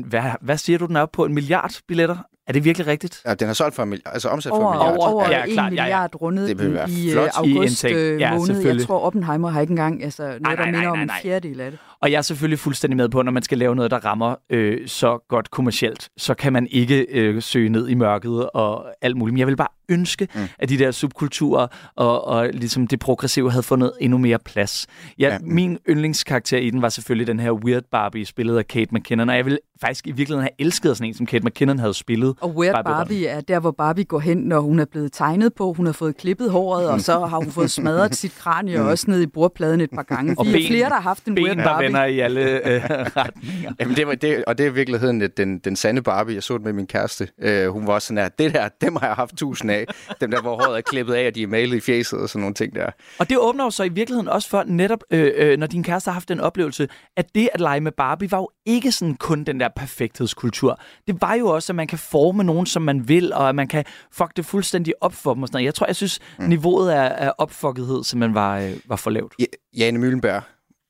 [0.06, 1.26] hvad, hvad siger du, den er oppe på?
[1.26, 2.18] En milliard billetter?
[2.48, 3.22] Er det virkelig rigtigt?
[3.26, 4.98] Ja, den har solgt for en milliard, altså omsat for Over, en milliard.
[4.98, 5.86] over, over Ja, ja, klart, 1 ja, ja.
[5.86, 7.24] milliard rundet Det være i, i flot.
[7.44, 7.98] øh, I august indtægt.
[8.00, 8.62] øh, Ja, måned.
[8.76, 11.08] Jeg tror, Oppenheimer har ikke engang altså, noget, nej, der nej, minder om nej, en
[11.08, 11.20] nej.
[11.22, 11.80] fjerdedel af det.
[12.06, 14.88] Og jeg er selvfølgelig fuldstændig med på, når man skal lave noget, der rammer øh,
[14.88, 19.34] så godt kommercielt, så kan man ikke øh, søge ned i mørket og alt muligt.
[19.34, 20.42] Men jeg vil bare ønske, mm.
[20.60, 24.88] at de der subkulturer og, og ligesom det progressive havde fundet endnu mere plads.
[25.20, 25.28] Ja.
[25.34, 25.38] ja.
[25.42, 29.30] Min yndlingskarakter i den var selvfølgelig den her Weird Barbie, spillet af Kate McKinnon.
[29.30, 32.36] Og jeg ville faktisk i virkeligheden have elsket sådan en, som Kate McKinnon havde spillet.
[32.42, 32.98] Og Weird Barbie-rollen.
[33.08, 35.74] Barbie er der, hvor Barbie går hen, når hun er blevet tegnet på.
[35.74, 39.22] Hun har fået klippet håret, og så har hun fået smadret sit kranie også ned
[39.22, 40.36] i bordpladen et par gange.
[40.38, 41.88] Og er ben- flere, der har haft en Weird Ben, der Barbie.
[41.88, 42.82] vender i alle øh,
[43.18, 43.72] retninger.
[43.80, 46.36] Jamen, det var, det, og det er i virkeligheden øh, den, den sande Barbie.
[46.36, 47.28] Jeg så den med min kæreste.
[47.42, 49.75] Øh, hun var også sådan her, det der, dem har jeg haft tusind af.
[50.22, 52.42] Dem der, hvor håret er klippet af, og de er malet i fjeset og sådan
[52.42, 52.90] nogle ting der.
[53.20, 56.08] Og det åbner jo så i virkeligheden også for netop, øh, øh, når din kæreste
[56.08, 59.44] har haft den oplevelse, at det at lege med Barbie var jo ikke sådan kun
[59.44, 60.80] den der perfekthedskultur.
[61.08, 63.68] Det var jo også, at man kan forme nogen, som man vil, og at man
[63.68, 65.66] kan fuck det fuldstændig op for dem og sådan noget.
[65.66, 66.46] Jeg tror, jeg synes, mm.
[66.46, 69.34] niveauet af, af opfuckethed simpelthen var, øh, var for lavt.
[69.40, 69.46] Ja,
[69.78, 70.42] Jane Møllenberg,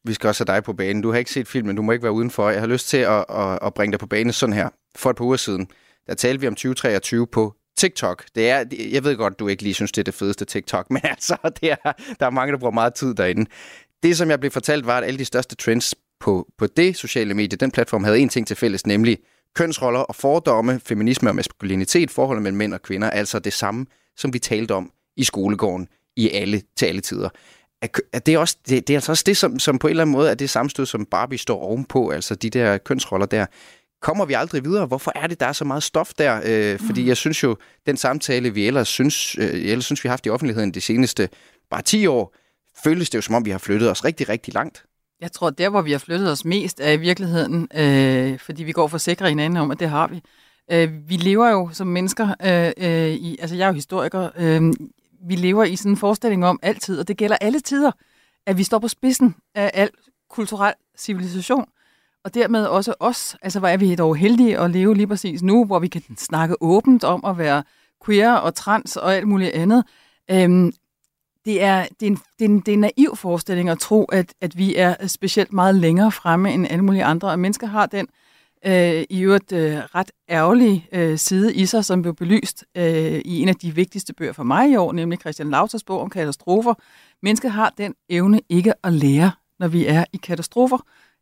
[0.06, 1.02] vi skal også have dig på banen.
[1.02, 2.50] Du har ikke set filmen, du må ikke være udenfor.
[2.50, 4.70] Jeg har lyst til at, at, at bringe dig på banen sådan her.
[4.96, 5.68] For et par uger siden,
[6.08, 8.26] der talte vi om 2023 på TikTok.
[8.36, 11.02] Det er, jeg ved godt, du ikke lige synes, det er det fedeste TikTok, men
[11.04, 13.46] altså, det er, der er mange, der bruger meget tid derinde.
[14.04, 17.34] Det, som jeg blev fortalt, var, at alle de største trends på, på det sociale
[17.34, 19.18] medie, den platform, havde en ting til fælles, nemlig
[19.56, 23.86] kønsroller og fordomme, feminisme og maskulinitet, forholdet mellem mænd og kvinder, altså det samme,
[24.18, 27.30] som vi talte om i skolegården i alle, til alle tider.
[27.82, 30.04] Er, er det, også, det, det er altså også det, som, som på en eller
[30.04, 33.46] anden måde er det samstød, som Barbie står ovenpå, altså de der kønsroller der.
[34.06, 34.86] Kommer vi aldrig videre?
[34.86, 36.42] Hvorfor er det, der er så meget stof der?
[36.46, 40.12] Øh, fordi jeg synes jo, den samtale, vi ellers synes, øh, ellers synes vi har
[40.12, 41.30] haft i offentligheden de seneste
[41.70, 42.36] bare 10 år,
[42.84, 44.86] føles det jo som om, vi har flyttet os rigtig, rigtig langt.
[45.22, 48.72] Jeg tror, der hvor vi har flyttet os mest er i virkeligheden, øh, fordi vi
[48.72, 50.22] går for sikre hinanden om, at det har vi.
[50.72, 54.74] Øh, vi lever jo som mennesker, øh, øh, i, altså jeg er jo historiker, øh,
[55.28, 57.92] vi lever i sådan en forestilling om altid, og det gælder alle tider,
[58.46, 59.90] at vi står på spidsen af al
[60.30, 61.66] kulturel civilisation,
[62.26, 63.36] og dermed også os.
[63.42, 66.56] Altså hvor er vi dog heldige at leve lige præcis nu, hvor vi kan snakke
[66.62, 67.64] åbent om at være
[68.06, 69.84] queer og trans og alt muligt andet.
[70.32, 70.74] Øhm,
[71.46, 74.04] det er, det, er en, det, er en, det er en naiv forestilling at tro,
[74.04, 77.30] at, at vi er specielt meget længere fremme end alle mulige andre.
[77.30, 78.08] Og mennesker har den
[78.66, 83.42] øh, i øvrigt øh, ret ærgerlige øh, side i sig, som blev belyst øh, i
[83.42, 86.74] en af de vigtigste bøger for mig i år, nemlig Christian Lauters bog om katastrofer.
[87.22, 90.78] Mennesket har den evne ikke at lære, når vi er i katastrofer.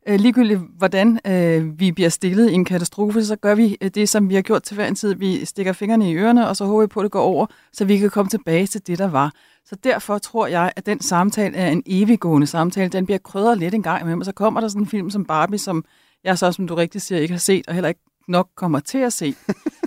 [0.08, 4.08] Øh, ligegyldigt hvordan øh, vi bliver stillet i en katastrofe, så gør vi øh, det,
[4.08, 5.14] som vi har gjort til hver en tid.
[5.14, 7.84] Vi stikker fingrene i ørerne, og så håber vi på, at det går over, så
[7.84, 9.32] vi kan komme tilbage til det, der var.
[9.64, 12.88] Så derfor tror jeg, at den samtale er en eviggående samtale.
[12.88, 15.24] Den bliver krydret lidt en gang imellem, og så kommer der sådan en film som
[15.24, 15.84] Barbie, som
[16.24, 18.98] jeg så, som du rigtig siger, ikke har set, og heller ikke nok kommer til
[18.98, 19.34] at se.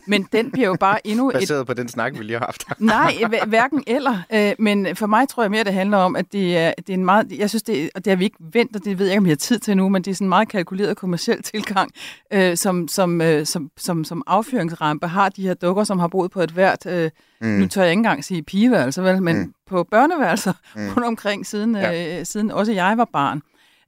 [0.10, 2.64] Men den bliver jo bare endnu et Baseret på den snak, vi lige har haft.
[2.80, 4.18] Nej, hver- hverken eller.
[4.34, 6.94] Øh, men for mig tror jeg mere, det handler om, at det er, det er
[6.94, 7.32] en meget...
[7.38, 9.26] Jeg synes, det, og det har vi ikke vendt, og det ved jeg ikke, om
[9.26, 11.92] vi har tid til nu, men det er sådan en meget kalkuleret kommersiel tilgang,
[12.34, 16.32] øh, som, som, øh, som, som, som affyringsrampe har de her dukker, som har boet
[16.32, 16.86] på et hvert...
[16.86, 17.10] Øh,
[17.42, 17.48] mm.
[17.48, 19.54] Nu tør jeg ikke engang sige pigeværelser, vel, men mm.
[19.70, 20.88] på børneværelser mm.
[20.88, 22.20] rundt omkring, siden, Ja.
[22.20, 23.42] øh, siden også jeg var barn.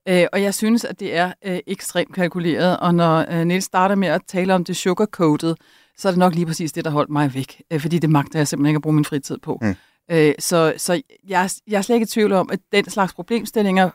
[0.09, 3.95] Øh, og jeg synes, at det er øh, ekstremt kalkuleret, og når øh, Niels starter
[3.95, 5.55] med at tale om det sugarcoated,
[5.97, 7.61] så er det nok lige præcis det, der holdt mig væk.
[7.71, 9.59] Øh, fordi det magter jeg simpelthen ikke at bruge min fritid på.
[9.61, 9.75] Mm.
[10.11, 13.89] Øh, så så jeg, jeg er slet ikke i tvivl om, at den slags problemstillinger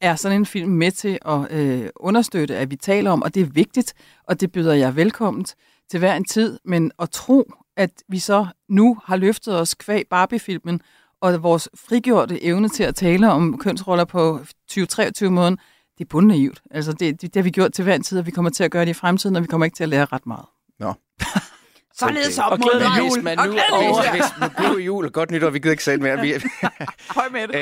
[0.00, 3.42] er sådan en film med til at øh, understøtte, at vi taler om, og det
[3.42, 5.44] er vigtigt, og det byder jeg velkommen
[5.90, 6.58] til hver en tid.
[6.64, 10.80] Men at tro, at vi så nu har løftet os kvæg Barbie-filmen,
[11.20, 14.40] og vores frigjorte evne til at tale om kønsroller på
[14.72, 15.58] 2023-måden,
[15.98, 16.62] det er bundnaivt.
[16.70, 18.64] Altså, det, det, det har vi gjort til hver en tid, og vi kommer til
[18.64, 20.46] at gøre det i fremtiden, og vi kommer ikke til at lære ret meget.
[20.78, 20.94] Nå.
[21.98, 23.10] Således op Og mod glædelig jul.
[23.10, 24.10] Hvis man Og nu, glædelig jul.
[24.10, 26.20] hvis, nu god jul og godt nytår, vi gider ikke selv mere.
[26.20, 26.34] Vi,
[27.16, 27.54] Høj med det.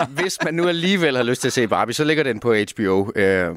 [0.00, 2.54] øh, hvis man nu alligevel har lyst til at se Barbie, så ligger den på
[2.54, 3.12] HBO.
[3.16, 3.50] Øh,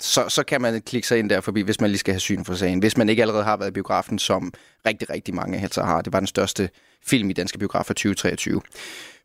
[0.00, 2.44] så, så kan man klikke sig ind der forbi, hvis man lige skal have syn
[2.44, 2.78] for sagen.
[2.78, 4.52] Hvis man ikke allerede har været i biografen, som
[4.86, 6.00] rigtig, rigtig mange altså har.
[6.02, 6.68] Det var den største
[7.06, 8.60] film i danske biografer 2023.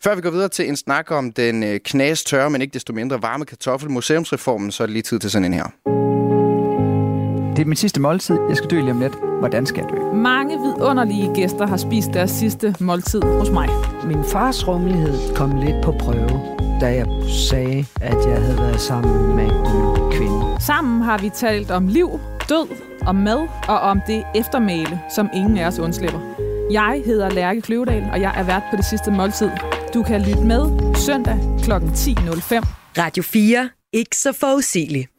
[0.04, 2.94] Før vi går videre til en snak om den øh, knas tørre, men ikke desto
[2.94, 6.05] mindre varme kartoffel museumsreformen, så er det lige tid til sådan en her.
[7.56, 8.38] Det er min sidste måltid.
[8.50, 9.14] Jeg skal dø lige om lidt.
[9.40, 10.14] Hvordan skal jeg dø?
[10.14, 13.70] Mange vidunderlige gæster har spist deres sidste måltid hos mig.
[14.04, 16.42] Min fars rummelighed kom lidt på prøve,
[16.82, 17.08] da jeg
[17.50, 20.62] sagde, at jeg havde været sammen med en kvinde.
[20.62, 22.68] Sammen har vi talt om liv, død,
[23.06, 26.20] om mad og om det eftermæle, som ingen af os undslipper.
[26.72, 29.50] Jeg hedder Lærke Kløvedal, og jeg er vært på det sidste måltid.
[29.94, 31.72] Du kan lytte med søndag kl.
[31.72, 32.66] 10.05.
[32.98, 33.70] Radio 4.
[33.94, 35.10] Ikke så forudsigeligt.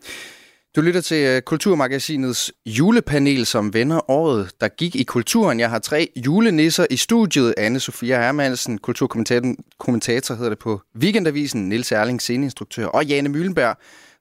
[0.77, 5.61] Du lytter til øh, Kulturmagasinets julepanel, som vender året, der gik i kulturen.
[5.61, 7.55] Jeg har tre julenisser i studiet.
[7.57, 11.69] anne Sofia Hermansen, kulturkommentator kommentator hedder det på Weekendavisen.
[11.69, 12.87] Niels Erling, sceneinstruktør.
[12.87, 13.77] Og Jane Møllenberg,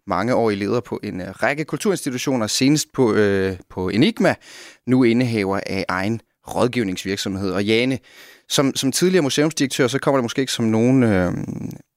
[0.07, 4.35] mange år i leder på en øh, række kulturinstitutioner, senest på, øh, på Enigma,
[4.87, 7.51] nu indehaver af egen rådgivningsvirksomhed.
[7.51, 7.99] Og Jane,
[8.49, 11.33] som, som tidligere museumsdirektør, så kommer det måske ikke som nogen øh,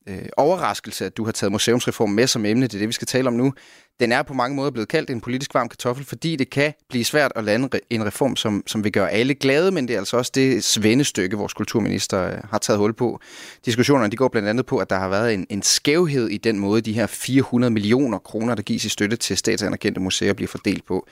[0.09, 2.67] øh, overraskelse, at du har taget museumsreform med som emne.
[2.67, 3.53] Det er det, vi skal tale om nu.
[4.01, 7.05] Den er på mange måder blevet kaldt en politisk varm kartoffel, fordi det kan blive
[7.05, 10.17] svært at lande en reform, som, som vil gøre alle glade, men det er altså
[10.17, 13.21] også det svendestykke, vores kulturminister øh, har taget hul på.
[13.65, 16.59] Diskussionerne de går blandt andet på, at der har været en, en skævhed i den
[16.59, 20.87] måde, de her 400 millioner kroner, der gives i støtte til statsanerkendte museer, bliver fordelt
[20.87, 21.09] på.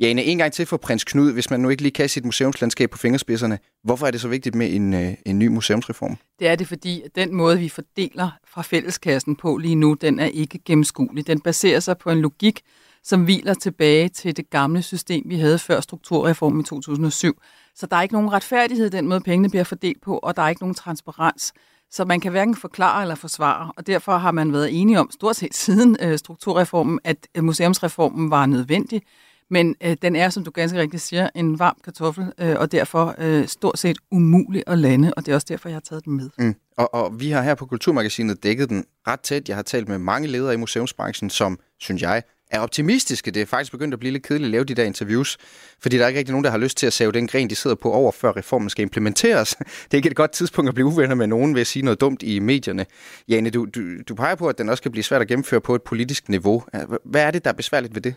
[0.00, 2.90] Jane, en gang til for prins Knud, hvis man nu ikke lige kan sit museumslandskab
[2.90, 3.58] på fingerspidserne.
[3.84, 6.16] Hvorfor er det så vigtigt med en, øh, en ny museumsreform?
[6.38, 10.26] Det er det, fordi den måde, vi fordeler fra fælleskassen på lige nu, den er
[10.26, 11.26] ikke gennemskuelig.
[11.26, 12.60] Den baserer sig på en logik,
[13.04, 17.42] som hviler tilbage til det gamle system, vi havde før strukturreformen i 2007.
[17.74, 20.42] Så der er ikke nogen retfærdighed i den måde, pengene bliver fordelt på, og der
[20.42, 21.52] er ikke nogen transparens.
[21.90, 25.36] Så man kan hverken forklare eller forsvare, og derfor har man været enige om, stort
[25.36, 29.02] set siden øh, strukturreformen, at øh, museumsreformen var nødvendig.
[29.50, 33.14] Men øh, den er, som du ganske rigtigt siger, en varm kartoffel, øh, og derfor
[33.18, 36.16] øh, stort set umulig at lande, og det er også derfor, jeg har taget den
[36.16, 36.30] med.
[36.38, 36.54] Mm.
[36.76, 39.48] Og, og vi har her på Kulturmagasinet dækket den ret tæt.
[39.48, 43.30] Jeg har talt med mange ledere i museumsbranchen, som, synes jeg, er optimistiske.
[43.30, 45.38] Det er faktisk begyndt at blive lidt kedeligt at lave de der interviews,
[45.80, 47.54] fordi der er ikke rigtig nogen, der har lyst til at save den gren, de
[47.54, 49.54] sidder på over, før reformen skal implementeres.
[49.84, 52.00] Det er ikke et godt tidspunkt at blive uvenner med nogen ved at sige noget
[52.00, 52.86] dumt i medierne.
[53.28, 55.74] Jane, du, du, du peger på, at den også kan blive svært at gennemføre på
[55.74, 56.64] et politisk niveau.
[57.04, 58.14] Hvad er det, der er besværligt ved det?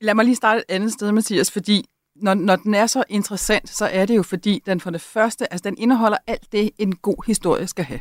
[0.00, 1.84] Lad mig lige starte et andet sted, Mathias, fordi
[2.16, 5.52] når, når den er så interessant, så er det jo fordi, den for det første,
[5.52, 8.00] altså den indeholder alt det, en god historie skal have.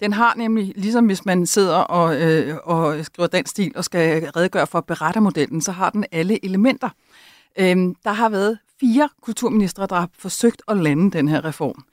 [0.00, 4.30] Den har nemlig, ligesom hvis man sidder og, øh, og skriver dansk stil og skal
[4.30, 6.88] redegøre for berettermodellen, så har den alle elementer.
[7.58, 11.84] Øhm, der har været fire kulturministre, der har forsøgt at lande den her reform.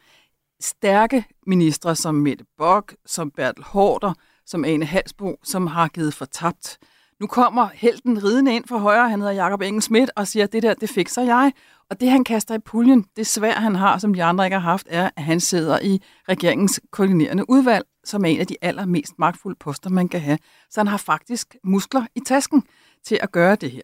[0.59, 4.13] Stærke ministre som Mette Bock, som Bertel Hårder,
[4.45, 6.77] som Ane Halsbo, som har givet fortabt.
[7.19, 10.63] Nu kommer helten ridende ind fra højre, han hedder Jakob Engel Schmidt, og siger, det
[10.63, 11.51] der, det fikser jeg.
[11.91, 14.69] Og det, han kaster i puljen, det svær, han har, som de andre ikke har
[14.71, 19.13] haft, er, at han sidder i regeringens koordinerende udvalg, som er en af de allermest
[19.19, 20.37] magtfulde poster, man kan have.
[20.69, 22.63] Så han har faktisk muskler i tasken
[23.05, 23.81] til at gøre det her.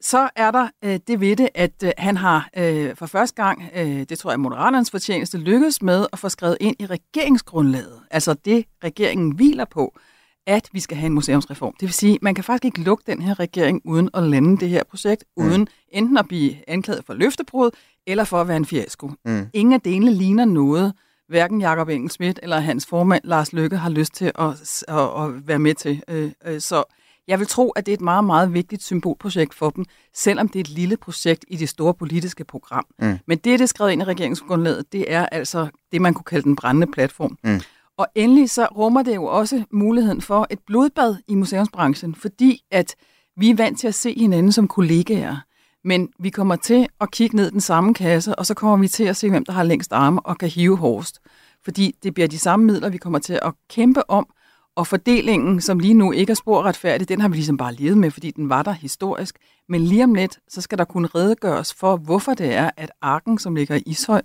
[0.00, 3.62] Så er der øh, det ved det, at øh, han har øh, for første gang,
[3.74, 8.34] øh, det tror jeg Moderaternes fortjeneste, lykkedes med at få skrevet ind i regeringsgrundlaget, altså
[8.34, 9.94] det regeringen hviler på,
[10.46, 11.72] at vi skal have en museumsreform.
[11.72, 14.68] Det vil sige, man kan faktisk ikke lukke den her regering uden at lande det
[14.68, 15.44] her projekt, mm.
[15.46, 17.70] uden enten at blive anklaget for løftebrud,
[18.06, 19.10] eller for at være en fiasko.
[19.24, 19.46] Mm.
[19.52, 20.92] Ingen af delene ligner noget,
[21.28, 25.48] hverken Jakob Engel Schmidt eller hans formand Lars Løkke har lyst til at, at, at
[25.48, 26.02] være med til.
[26.08, 26.84] Øh, øh, Så
[27.28, 29.84] jeg vil tro, at det er et meget, meget vigtigt symbolprojekt for dem,
[30.14, 32.86] selvom det er et lille projekt i det store politiske program.
[32.98, 33.18] Mm.
[33.26, 36.44] Men det, det er skrevet ind i regeringsgrundlaget, det er altså det, man kunne kalde
[36.44, 37.38] den brændende platform.
[37.44, 37.60] Mm.
[37.98, 42.94] Og endelig så rummer det jo også muligheden for et blodbad i museumsbranchen, fordi at
[43.36, 45.36] vi er vant til at se hinanden som kollegaer,
[45.84, 49.04] men vi kommer til at kigge ned den samme kasse, og så kommer vi til
[49.04, 51.20] at se, hvem der har længst arme og kan hive hårdest.
[51.64, 54.26] Fordi det bliver de samme midler, vi kommer til at kæmpe om,
[54.76, 57.98] og fordelingen, som lige nu ikke er spor retfærdig, den har vi ligesom bare levet
[57.98, 59.38] med, fordi den var der historisk.
[59.68, 63.38] Men lige om lidt, så skal der kunne redegøres for, hvorfor det er, at Arken,
[63.38, 64.22] som ligger i Ishøj,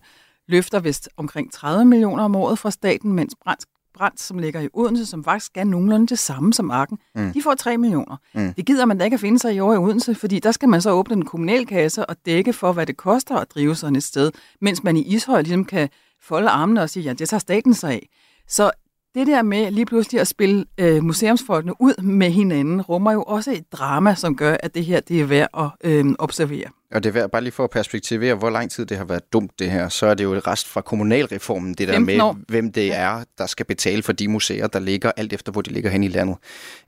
[0.50, 4.68] løfter vist omkring 30 millioner om året fra staten, mens Brands, Brandt, som ligger i
[4.74, 6.98] Odense, som faktisk er nogenlunde det samme som Arken.
[7.16, 7.34] Mm.
[7.34, 8.18] De får 3 millioner.
[8.34, 8.54] Mm.
[8.54, 10.70] Det gider man da ikke at finde sig i år i Odense, fordi der skal
[10.70, 14.04] man så åbne en kommunalkasse og dække for, hvad det koster at drive sådan et
[14.04, 14.32] sted,
[14.62, 15.90] mens man i Ishøj ligesom kan
[16.22, 18.10] folde armene og sige, ja, det tager staten sig af.
[18.48, 18.72] Så
[19.16, 23.52] det der med lige pludselig at spille øh, museumsfolkene ud med hinanden, rummer jo også
[23.52, 26.70] et drama, som gør, at det her det er værd at øh, observere.
[26.92, 29.34] Og det er værd, bare lige for at perspektivere, hvor lang tid det har været
[29.34, 32.34] dumt det her, så er det jo et rest fra kommunalreformen, det der 15 med,
[32.48, 35.70] hvem det er, der skal betale for de museer, der ligger, alt efter hvor de
[35.70, 36.38] ligger hen i landet.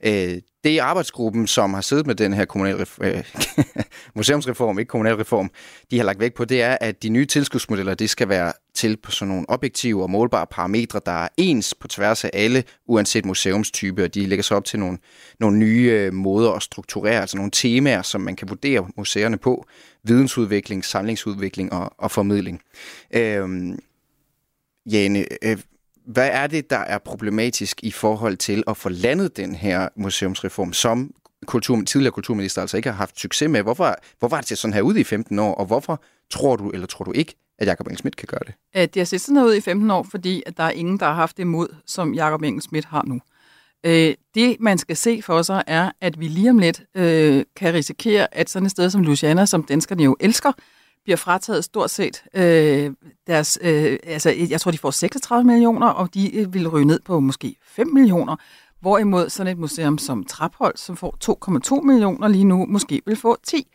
[0.04, 2.46] Øh, det er arbejdsgruppen, som har siddet med den her
[3.02, 3.24] øh,
[4.16, 5.52] museumsreform, ikke kommunalreform,
[5.92, 8.98] de har lagt vægt på, det er, at de nye tilskudsmodeller, det skal være til
[8.98, 13.26] på sådan nogle objektive og målbare parametre, der er ens på tværs af alle, uanset
[13.26, 14.98] museumstype, og de lægger sig op til nogle,
[15.40, 19.66] nogle nye øh, måder at strukturere, altså nogle temaer, som man kan vurdere museerne på,
[20.04, 22.62] vidensudvikling, samlingsudvikling og, og formidling.
[23.14, 23.80] Øhm,
[24.86, 25.58] Jane, øh,
[26.06, 30.74] hvad er det, der er problematisk i forhold til at få landet den her museumsreform,
[30.74, 31.12] som
[31.46, 33.62] kultur, tidligere kulturminister altså ikke har haft succes med?
[33.62, 36.70] Hvorfor, hvorfor var det set sådan her ude i 15 år, og hvorfor tror du,
[36.70, 38.54] eller tror du ikke, at Jacob Engel Schmidt kan gøre det?
[38.76, 41.00] Øh, Det har set sådan her ud i 15 år, fordi at der er ingen,
[41.00, 43.20] der har haft det mod, som Jacob Engel Schmidt har nu.
[43.86, 47.74] Øh, Det, man skal se for sig, er, at vi lige om lidt øh, kan
[47.74, 50.52] risikere, at sådan et sted som Luciana, som danskerne jo elsker,
[51.04, 52.92] bliver frataget stort set øh,
[53.28, 53.60] deres...
[53.62, 57.20] Øh, altså, jeg tror, de får 36 millioner, og de øh, vil ryge ned på
[57.20, 58.36] måske 5 millioner.
[58.82, 63.38] Hvorimod sådan et museum som Traphold, som får 2,2 millioner lige nu, måske vil få
[63.44, 63.68] 10.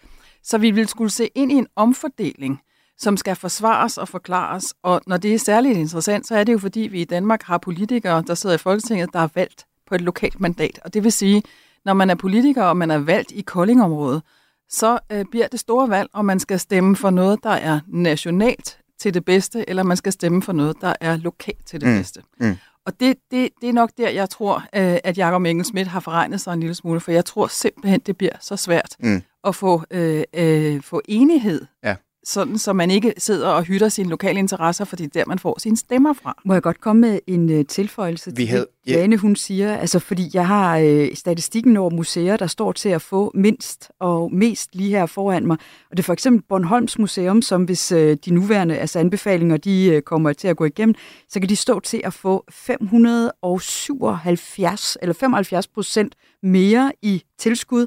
[0.43, 2.61] Så vi vil skulle se ind i en omfordeling,
[2.99, 4.75] som skal forsvares og forklares.
[4.83, 7.59] Og når det er særligt interessant, så er det jo fordi, vi i Danmark har
[7.59, 10.81] politikere, der sidder i Folketinget, der er valgt på et lokalt mandat.
[10.85, 11.43] Og det vil sige,
[11.85, 14.23] når man er politiker, og man er valgt i Koldingområdet,
[14.71, 18.79] så øh, bliver det store valg, om man skal stemme for noget, der er nationalt
[18.99, 21.95] til det bedste, eller man skal stemme for noget, der er lokalt til det Mm.
[21.97, 22.23] bedste.
[22.41, 22.57] Mm.
[22.87, 26.01] Og det, det, det er nok der, jeg tror, øh, at Jacob Engel Schmidt har
[26.01, 29.23] forregnet sig en lille smule, for jeg tror simpelthen, det bliver så svært Mm.
[29.45, 31.97] at få, øh, øh, få enighed, Ja.
[32.29, 35.39] Sådan så man ikke sidder og hytter sine lokale interesser, fordi det er der, man
[35.39, 36.39] får sine stemmer fra.
[36.45, 38.93] Må jeg godt komme med en øh, tilføjelse Vi til havde- det.
[38.93, 39.77] Jane hun siger?
[39.77, 44.35] Altså, fordi jeg har øh, statistikken over museer, der står til at få mindst og
[44.35, 45.57] mest lige her foran mig.
[45.91, 49.87] Og det er for eksempel Bornholms Museum, som hvis øh, de nuværende altså anbefalinger de
[49.87, 50.95] øh, kommer til at gå igennem,
[51.29, 57.87] så kan de stå til at få 577 eller 75 procent mere i tilskud.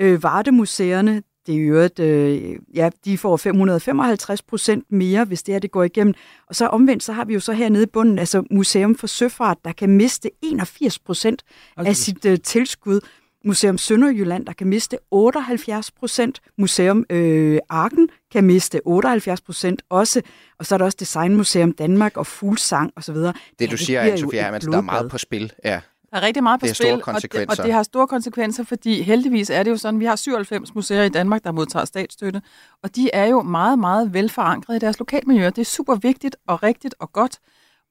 [0.00, 5.54] Øh, Vardemuseerne, det er jo et, øh, ja, de får 555 procent mere, hvis det
[5.54, 6.14] her det går igennem.
[6.46, 9.58] Og så omvendt, så har vi jo så hernede i bunden, altså Museum for Søfart,
[9.64, 11.42] der kan miste 81 procent
[11.76, 13.00] af sit øh, tilskud.
[13.44, 16.40] Museum Sønderjylland, der kan miste 78 procent.
[16.58, 20.22] Museum øh, Arken kan miste 78 procent også.
[20.58, 23.16] Og så er der også Designmuseum Danmark og Fuglsang osv.
[23.58, 25.52] Det, du siger, et Hermansen, der er meget på spil.
[25.64, 25.80] Ja.
[26.14, 27.62] Der er rigtig meget på Det spil, store og det, konsekvenser.
[27.62, 31.02] og det har store konsekvenser, fordi heldigvis er det jo sådan, vi har 97 museer
[31.02, 32.42] i Danmark, der modtager statsstøtte,
[32.82, 35.50] og de er jo meget, meget velforankret i deres lokalmiljøer.
[35.50, 37.38] Det er super vigtigt og rigtigt og godt,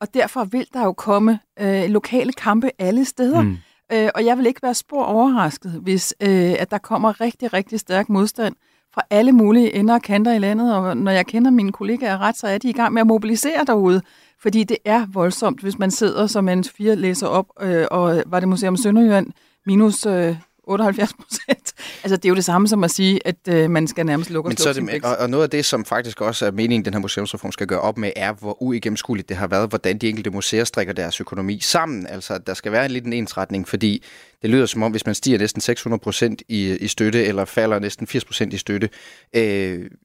[0.02, 3.42] og derfor vil der jo komme øh, lokale kampe alle steder.
[3.42, 3.58] Mm.
[3.94, 7.80] Øh, og jeg vil ikke være spor overrasket, hvis øh, at der kommer rigtig, rigtig
[7.80, 8.56] stærk modstand
[8.94, 12.38] fra alle mulige ender og kanter i landet, og når jeg kender mine kollegaer ret,
[12.38, 14.02] så er de i gang med at mobilisere derude,
[14.44, 18.40] fordi det er voldsomt, hvis man sidder som en fire læser op, øh, og var
[18.40, 19.28] det Museum Sønderjylland
[19.66, 21.74] minus øh, 78 procent.
[22.04, 24.48] altså det er jo det samme som at sige, at øh, man skal nærmest lukke
[24.48, 26.52] og Men så er sin det, og, og noget af det, som faktisk også er
[26.52, 29.98] meningen, den her museumsreform skal gøre op med, er, hvor uigennemskueligt det har været, hvordan
[29.98, 32.08] de enkelte museer strikker deres økonomi sammen.
[32.08, 34.04] Altså, der skal være en lidt en ensretning, fordi
[34.44, 37.80] det lyder som om, hvis man stiger næsten 600 procent i, i støtte, eller falder
[37.80, 38.90] næsten 80 procent i støtte,
[39.34, 39.42] øh,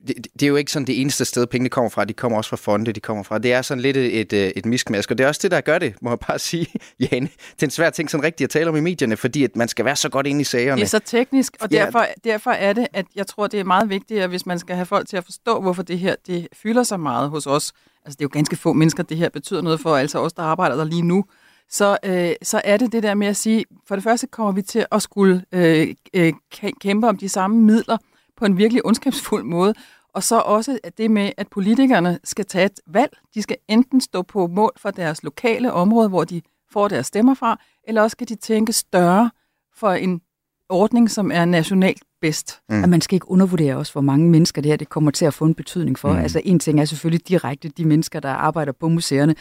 [0.09, 2.05] det, det er jo ikke sådan det eneste sted, pengene kommer fra.
[2.05, 3.39] De kommer også fra fonde, de kommer fra.
[3.39, 5.78] Det er sådan lidt et, et, et miskmask, og det er også det, der gør
[5.78, 6.66] det, må jeg bare sige,
[7.01, 7.26] Jane.
[7.55, 9.68] Det er en svær ting sådan rigtigt at tale om i medierne, fordi at man
[9.68, 10.76] skal være så godt inde i sagerne.
[10.76, 11.84] Det er så teknisk, og Ja.
[11.84, 14.76] derfor, derfor er det, at jeg tror, det er meget vigtigt, at hvis man skal
[14.76, 17.72] have folk til at forstå, hvorfor det her det fylder så meget hos os,
[18.05, 20.43] altså det er jo ganske få mennesker, det her betyder noget for, altså os, der
[20.43, 21.24] arbejder der lige nu,
[21.71, 24.62] så, øh, så er det det der med at sige, for det første kommer vi
[24.62, 27.97] til at skulle øh, øh, kæ- kæmpe om de samme midler
[28.37, 29.75] på en virkelig ondskabsfuld måde,
[30.14, 33.16] og så også det med, at politikerne skal tage et valg.
[33.35, 36.43] De skal enten stå på mål for deres lokale område, hvor de
[36.73, 39.31] får deres stemmer fra, eller også skal de tænke større
[39.77, 40.21] for en
[40.69, 42.61] ordning, som er nationalt bedst.
[42.69, 42.83] Mm.
[42.83, 45.35] Og man skal ikke undervurdere også, hvor mange mennesker det her det kommer til at
[45.35, 46.12] få en betydning for.
[46.12, 46.19] Mm.
[46.19, 49.35] Altså en ting er selvfølgelig direkte de mennesker, der arbejder på museerne,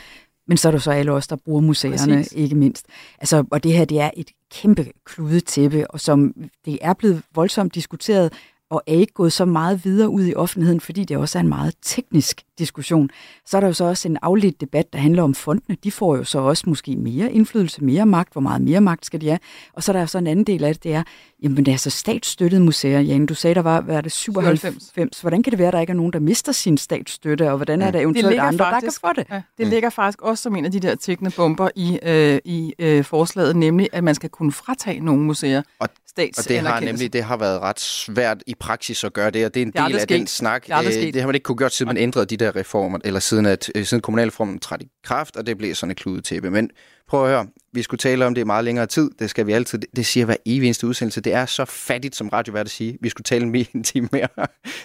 [0.47, 2.33] men så er der så alle os, der bruger museerne, Præcis.
[2.33, 2.85] ikke mindst.
[3.19, 6.33] Altså, og det her, det er et kæmpe kludetæppe, og som
[6.65, 8.33] det er blevet voldsomt diskuteret
[8.69, 11.47] og er ikke gået så meget videre ud i offentligheden, fordi det også er en
[11.49, 13.09] meget teknisk diskussion.
[13.45, 15.77] Så er der jo så også en afledt debat, der handler om fondene.
[15.83, 18.33] De får jo så også måske mere indflydelse, mere magt.
[18.33, 19.39] Hvor meget mere magt skal de have?
[19.73, 21.03] Og så er der jo så en anden del af det, det er,
[21.43, 22.99] jamen det er så statsstøttede museer.
[22.99, 24.59] Jan, du sagde, der var, hvad er det, 97.
[24.61, 25.21] 97.
[25.21, 27.81] Hvordan kan det være, at der ikke er nogen, der mister sin statsstøtte, og hvordan
[27.81, 29.35] er der eventuelt ligger andre, faktisk, der kan få det?
[29.35, 32.73] Ja, det ligger faktisk også som en af de der tækkende bomber i, øh, i
[32.79, 36.79] øh, forslaget, nemlig at man skal kunne fratage nogle museer og, stats og det har
[36.79, 39.71] nemlig det har været ret svært i praksis at gøre det, og det er en
[39.71, 40.29] Det er del af den sket.
[40.29, 40.65] snak.
[40.67, 42.99] Det aldrig Øh, det har man ikke kunne gøre, siden man ændrede de der reformer,
[43.03, 46.49] eller siden, at, øh, siden kommunalreformen trådte i kraft, og det blev sådan et kludetæppe.
[46.51, 46.69] Men
[47.09, 49.51] prøv at høre, vi skulle tale om det i meget længere tid, det skal vi
[49.53, 52.97] altid, det siger hver evig eneste udsendelse, det er så fattigt som radiovært at sige,
[53.01, 54.27] vi skulle tale mere en time mere.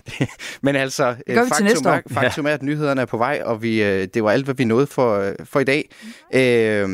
[0.06, 0.28] Det-
[0.62, 4.08] Men altså, til faktum, er, faktum er, at nyhederne er på vej, og vi, øh,
[4.14, 5.88] det var alt, hvad vi nåede for, øh, for i dag.
[6.34, 6.88] Øh,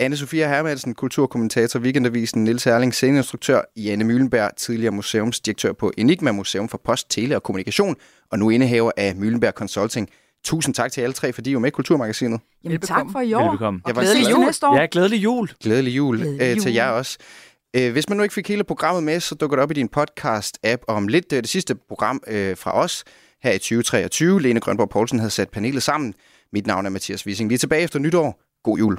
[0.00, 6.80] Anne-Sophia Hermansen, kulturkommentator, Weekendavisen, Nils Erling, sceneinstruktør, Janne Møllenberg, tidligere museumsdirektør på Enigma Museum for
[6.84, 7.96] Post, Tele og Kommunikation,
[8.30, 10.08] og nu indehaver af Møllenberg Consulting.
[10.44, 12.40] Tusind tak til alle tre, fordi I var med i Kulturmagasinet.
[12.64, 13.42] Jamen tak for i år.
[13.42, 13.80] Velbekomme.
[13.84, 14.76] Og glædelig jul næste år.
[14.80, 15.50] Ja, glædelig jul.
[15.62, 16.74] Glædelig jul, Glædelig øh, til jul.
[16.74, 17.18] jer også.
[17.76, 19.88] Øh, hvis man nu ikke fik hele programmet med, så dukker det op i din
[19.96, 20.82] podcast-app.
[20.88, 23.04] Om lidt, det er det sidste program øh, fra os
[23.42, 24.42] her i 2023.
[24.42, 26.14] Lene Grønborg Poulsen havde sat panelet sammen.
[26.52, 27.50] Mit navn er Mathias Wissing.
[27.50, 28.40] Vi er tilbage efter nytår.
[28.64, 28.98] God jul.